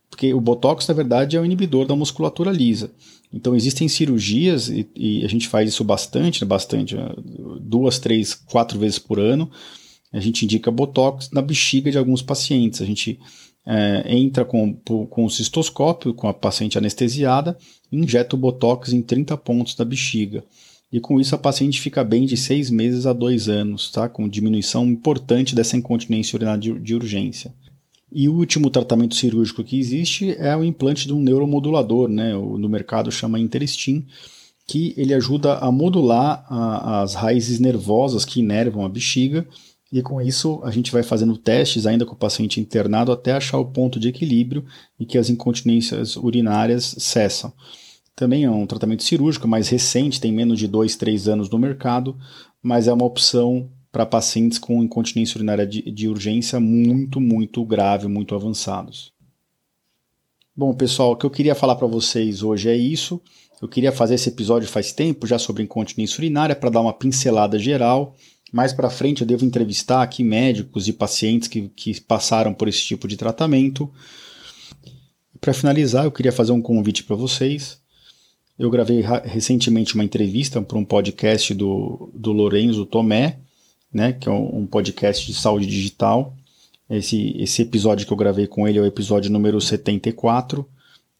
porque 0.09 0.33
o 0.33 0.39
Botox, 0.39 0.87
na 0.87 0.93
verdade, 0.93 1.35
é 1.35 1.39
o 1.39 1.45
inibidor 1.45 1.85
da 1.85 1.95
musculatura 1.95 2.49
lisa. 2.49 2.91
Então 3.33 3.55
existem 3.55 3.87
cirurgias, 3.87 4.69
e, 4.69 4.87
e 4.95 5.25
a 5.25 5.27
gente 5.27 5.47
faz 5.47 5.69
isso 5.69 5.83
bastante, 5.83 6.41
né, 6.41 6.47
bastante, 6.47 6.95
eh, 6.95 7.15
duas, 7.59 7.97
três, 7.97 8.33
quatro 8.33 8.77
vezes 8.77 8.99
por 8.99 9.19
ano. 9.19 9.49
A 10.11 10.19
gente 10.19 10.45
indica 10.45 10.69
Botox 10.69 11.29
na 11.31 11.41
bexiga 11.41 11.89
de 11.89 11.97
alguns 11.97 12.21
pacientes. 12.21 12.81
A 12.81 12.85
gente 12.85 13.19
é, 13.65 14.15
entra 14.15 14.45
com, 14.45 14.73
com 14.75 15.25
o 15.25 15.29
cistoscópio, 15.29 16.13
com 16.13 16.27
a 16.27 16.33
paciente 16.33 16.77
anestesiada, 16.77 17.57
injeta 17.91 18.35
o 18.35 18.39
Botox 18.39 18.93
em 18.93 19.01
30 19.01 19.35
pontos 19.37 19.73
da 19.73 19.83
bexiga 19.83 20.43
e 20.93 20.99
com 20.99 21.19
isso 21.19 21.33
a 21.33 21.39
paciente 21.39 21.81
fica 21.81 22.03
bem 22.03 22.23
de 22.23 22.37
seis 22.37 22.69
meses 22.69 23.07
a 23.07 23.13
dois 23.13 23.49
anos, 23.49 23.89
tá? 23.89 24.07
com 24.07 24.29
diminuição 24.29 24.85
importante 24.85 25.55
dessa 25.55 25.75
incontinência 25.75 26.37
urinária 26.37 26.61
de, 26.61 26.79
de 26.79 26.93
urgência. 26.93 27.51
E 28.15 28.29
o 28.29 28.35
último 28.35 28.69
tratamento 28.69 29.15
cirúrgico 29.15 29.63
que 29.63 29.79
existe 29.79 30.35
é 30.37 30.55
o 30.55 30.63
implante 30.63 31.07
de 31.07 31.13
um 31.13 31.19
neuromodulador, 31.19 32.07
né? 32.07 32.35
O, 32.35 32.59
no 32.59 32.69
mercado 32.69 33.11
chama 33.11 33.39
Interstim, 33.39 34.05
que 34.67 34.93
ele 34.95 35.15
ajuda 35.15 35.57
a 35.57 35.71
modular 35.71 36.45
a, 36.47 37.01
as 37.01 37.15
raízes 37.15 37.59
nervosas 37.59 38.23
que 38.23 38.39
inervam 38.39 38.85
a 38.85 38.89
bexiga, 38.89 39.47
e 39.91 40.01
com 40.03 40.21
isso 40.21 40.61
a 40.63 40.69
gente 40.69 40.91
vai 40.91 41.01
fazendo 41.01 41.35
testes 41.37 41.87
ainda 41.87 42.05
com 42.05 42.13
o 42.13 42.17
paciente 42.17 42.59
internado 42.59 43.11
até 43.11 43.31
achar 43.31 43.57
o 43.57 43.65
ponto 43.65 43.99
de 43.99 44.09
equilíbrio 44.09 44.63
e 44.99 45.05
que 45.07 45.17
as 45.17 45.29
incontinências 45.29 46.15
urinárias 46.15 46.95
cessam. 46.99 47.51
Também 48.15 48.43
é 48.43 48.51
um 48.51 48.67
tratamento 48.67 49.03
cirúrgico 49.03 49.47
mais 49.47 49.69
recente, 49.69 50.21
tem 50.21 50.31
menos 50.31 50.59
de 50.59 50.67
2, 50.67 50.95
3 50.97 51.27
anos 51.27 51.49
no 51.49 51.57
mercado, 51.57 52.15
mas 52.61 52.87
é 52.87 52.93
uma 52.93 53.05
opção 53.05 53.69
para 53.93 54.07
pacientes 54.07 54.57
com 54.57 54.83
incontinência 54.83 55.37
urinária 55.37 55.67
de, 55.67 55.83
de 55.83 56.07
urgência 56.07 56.59
muito, 56.59 57.21
muito 57.21 57.63
grave, 57.63 58.07
muito 58.07 58.33
avançados. 58.33 59.13
Bom, 60.55 60.73
pessoal, 60.73 61.11
o 61.11 61.15
que 61.15 61.27
eu 61.27 61.29
queria 61.29 61.53
falar 61.53 61.75
para 61.75 61.85
vocês 61.85 62.41
hoje 62.41 62.69
é 62.69 62.75
isso. 62.75 63.21
Eu 63.61 63.67
queria 63.67 63.91
fazer 63.91 64.15
esse 64.15 64.29
episódio 64.29 64.67
faz 64.67 64.91
tempo 64.91 65.27
já 65.27 65.37
sobre 65.37 65.61
incontinência 65.61 66.17
urinária 66.17 66.55
para 66.55 66.71
dar 66.71 66.81
uma 66.81 66.91
pincelada 66.91 67.59
geral. 67.59 68.15
Mais 68.51 68.73
para 68.73 68.89
frente 68.89 69.21
eu 69.21 69.27
devo 69.27 69.45
entrevistar 69.45 70.01
aqui 70.01 70.23
médicos 70.23 70.87
e 70.87 70.93
pacientes 70.93 71.47
que, 71.47 71.69
que 71.69 72.01
passaram 72.01 72.51
por 72.51 72.67
esse 72.67 72.81
tipo 72.81 73.07
de 73.07 73.15
tratamento. 73.15 73.91
Para 75.39 75.53
finalizar, 75.53 76.05
eu 76.05 76.11
queria 76.11 76.31
fazer 76.31 76.51
um 76.51 76.61
convite 76.63 77.03
para 77.03 77.15
vocês. 77.15 77.79
Eu 78.57 78.71
gravei 78.71 79.03
recentemente 79.23 79.93
uma 79.93 80.03
entrevista 80.03 80.59
para 80.63 80.79
um 80.79 80.85
podcast 80.85 81.53
do, 81.53 82.11
do 82.11 82.31
Lorenzo 82.31 82.87
Tomé, 82.87 83.39
né, 83.93 84.13
que 84.13 84.27
é 84.27 84.31
um 84.31 84.65
podcast 84.65 85.25
de 85.25 85.33
saúde 85.33 85.67
digital. 85.67 86.35
Esse, 86.89 87.35
esse 87.37 87.61
episódio 87.61 88.05
que 88.05 88.11
eu 88.11 88.17
gravei 88.17 88.47
com 88.47 88.67
ele 88.67 88.77
é 88.77 88.81
o 88.81 88.85
episódio 88.85 89.31
número 89.31 89.59
74 89.61 90.67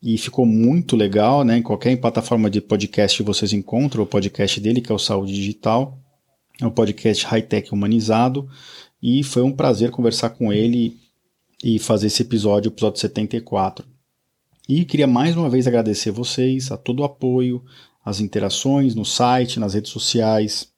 e 0.02 0.18
ficou 0.18 0.46
muito 0.46 0.98
legal, 0.98 1.46
né? 1.46 1.58
Em 1.58 1.62
qualquer 1.62 1.96
plataforma 1.96 2.50
de 2.50 2.60
podcast 2.60 3.24
vocês 3.24 3.54
encontram 3.54 4.04
o 4.04 4.08
podcast 4.08 4.60
dele, 4.60 4.82
que 4.82 4.92
é 4.92 4.96
o 4.96 5.00
Saúde 5.00 5.34
Digital. 5.34 5.98
É 6.62 6.66
um 6.68 6.72
podcast 6.72 7.26
high-tech 7.26 7.74
humanizado 7.74 8.50
e 9.02 9.24
foi 9.24 9.42
um 9.42 9.52
prazer 9.52 9.92
conversar 9.92 10.32
com 10.32 10.52
ele 10.52 10.98
e 11.64 11.80
fazer 11.80 12.08
esse 12.08 12.22
episódio, 12.22 12.70
o 12.70 12.74
episódio 12.74 13.00
74. 13.00 13.86
E 14.68 14.86
queria 14.86 15.08
mais 15.08 15.36
uma 15.36 15.50
vez 15.50 15.68
agradecer 15.68 16.12
vocês, 16.12 16.72
a 16.72 16.78
todo 16.78 17.00
o 17.00 17.04
apoio, 17.04 17.64
as 18.04 18.20
interações 18.20 18.96
no 18.96 19.06
site, 19.06 19.60
nas 19.60 19.74
redes 19.74 19.92
sociais. 19.92 20.72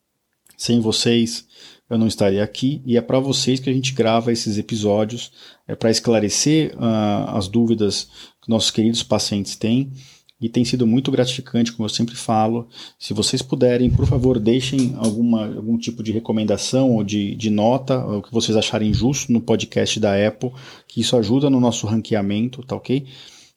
Sem 0.58 0.80
vocês, 0.80 1.46
eu 1.90 1.98
não 1.98 2.08
estaria 2.08 2.44
aqui 2.44 2.82
e 2.86 2.98
é 2.98 3.02
para 3.02 3.20
vocês 3.20 3.60
que 3.60 3.70
a 3.70 3.74
gente 3.74 3.94
grava 3.94 4.32
esses 4.32 4.58
episódios, 4.58 5.32
é 5.68 5.76
para 5.76 5.92
esclarecer 5.92 6.76
uh, 6.76 7.38
as 7.38 7.48
dúvidas 7.48 8.08
que 8.42 8.50
nossos 8.50 8.72
queridos 8.72 9.04
pacientes 9.04 9.56
têm 9.56 9.92
e 10.40 10.50
tem 10.50 10.66
sido 10.66 10.86
muito 10.86 11.12
gratificante, 11.12 11.72
como 11.72 11.86
eu 11.86 11.90
sempre 11.90 12.16
falo. 12.16 12.68
Se 13.00 13.14
vocês 13.14 13.42
puderem, 13.42 13.90
por 13.90 14.06
favor, 14.06 14.38
deixem 14.38 14.94
alguma, 14.98 15.46
algum 15.46 15.78
tipo 15.78 16.04
de 16.04 16.12
recomendação 16.12 16.92
ou 16.92 17.04
de, 17.04 17.36
de 17.36 17.50
nota, 17.50 18.06
o 18.06 18.22
que 18.22 18.34
vocês 18.34 18.58
acharem 18.58 18.94
justo 18.94 19.32
no 19.32 19.40
podcast 19.40 20.00
da 20.00 20.28
Apple, 20.28 20.52
que 20.88 21.02
isso 21.02 21.16
ajuda 21.16 21.50
no 21.50 21.60
nosso 21.60 21.88
ranqueamento, 21.88 22.64
tá 22.64 22.76
ok? 22.76 23.06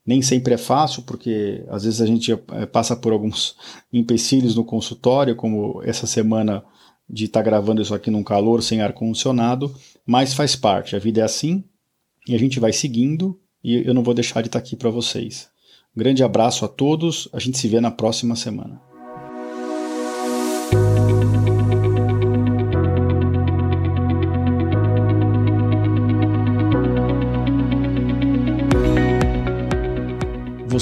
Nem 0.05 0.21
sempre 0.21 0.55
é 0.55 0.59
fácil, 0.59 1.05
porque 1.05 1.65
às 1.69 1.85
vezes 1.85 2.01
a 2.01 2.07
gente 2.07 2.33
eh, 2.33 2.67
passa 2.67 2.97
por 2.97 3.13
alguns 3.13 3.57
empecilhos 3.93 4.57
no 4.57 4.65
consultório, 4.65 5.37
como 5.37 5.81
essa 5.85 6.05
semana 6.07 6.65
de 7.09 7.27
estar 7.27 7.43
gravando 7.43 7.81
isso 7.81 7.95
aqui 7.95 8.11
num 8.11 8.25
calor 8.25 8.61
sem 8.63 8.81
ar-condicionado 8.81 9.73
mas 10.07 10.35
faz 10.35 10.57
parte, 10.57 10.97
a 10.97 10.99
vida 10.99 11.21
é 11.21 11.25
assim 11.25 11.65
e 12.27 12.35
a 12.35 12.39
gente 12.39 12.61
vai 12.61 12.73
seguindo 12.73 13.41
e 13.63 13.87
eu 13.87 13.95
não 13.95 14.03
vou 14.03 14.15
deixar 14.15 14.41
de 14.41 14.49
estar 14.49 14.59
aqui 14.59 14.77
para 14.77 14.91
vocês. 14.91 15.49
Grande 15.97 16.25
abraço 16.25 16.65
a 16.65 16.69
todos, 16.69 17.29
a 17.33 17.39
gente 17.39 17.59
se 17.59 17.69
vê 17.69 17.81
na 17.81 17.91
próxima 17.91 18.35
semana. 18.35 18.81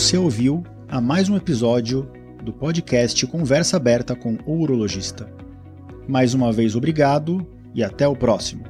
você 0.00 0.16
ouviu 0.16 0.62
a 0.88 1.00
mais 1.00 1.28
um 1.28 1.36
episódio 1.36 2.10
do 2.44 2.52
podcast 2.52 3.26
Conversa 3.26 3.76
Aberta 3.76 4.14
com 4.16 4.38
o 4.46 4.62
Urologista. 4.62 5.28
Mais 6.08 6.32
uma 6.32 6.50
vez, 6.50 6.74
obrigado 6.74 7.44
e 7.74 7.84
até 7.84 8.08
o 8.08 8.14
próximo. 8.16 8.69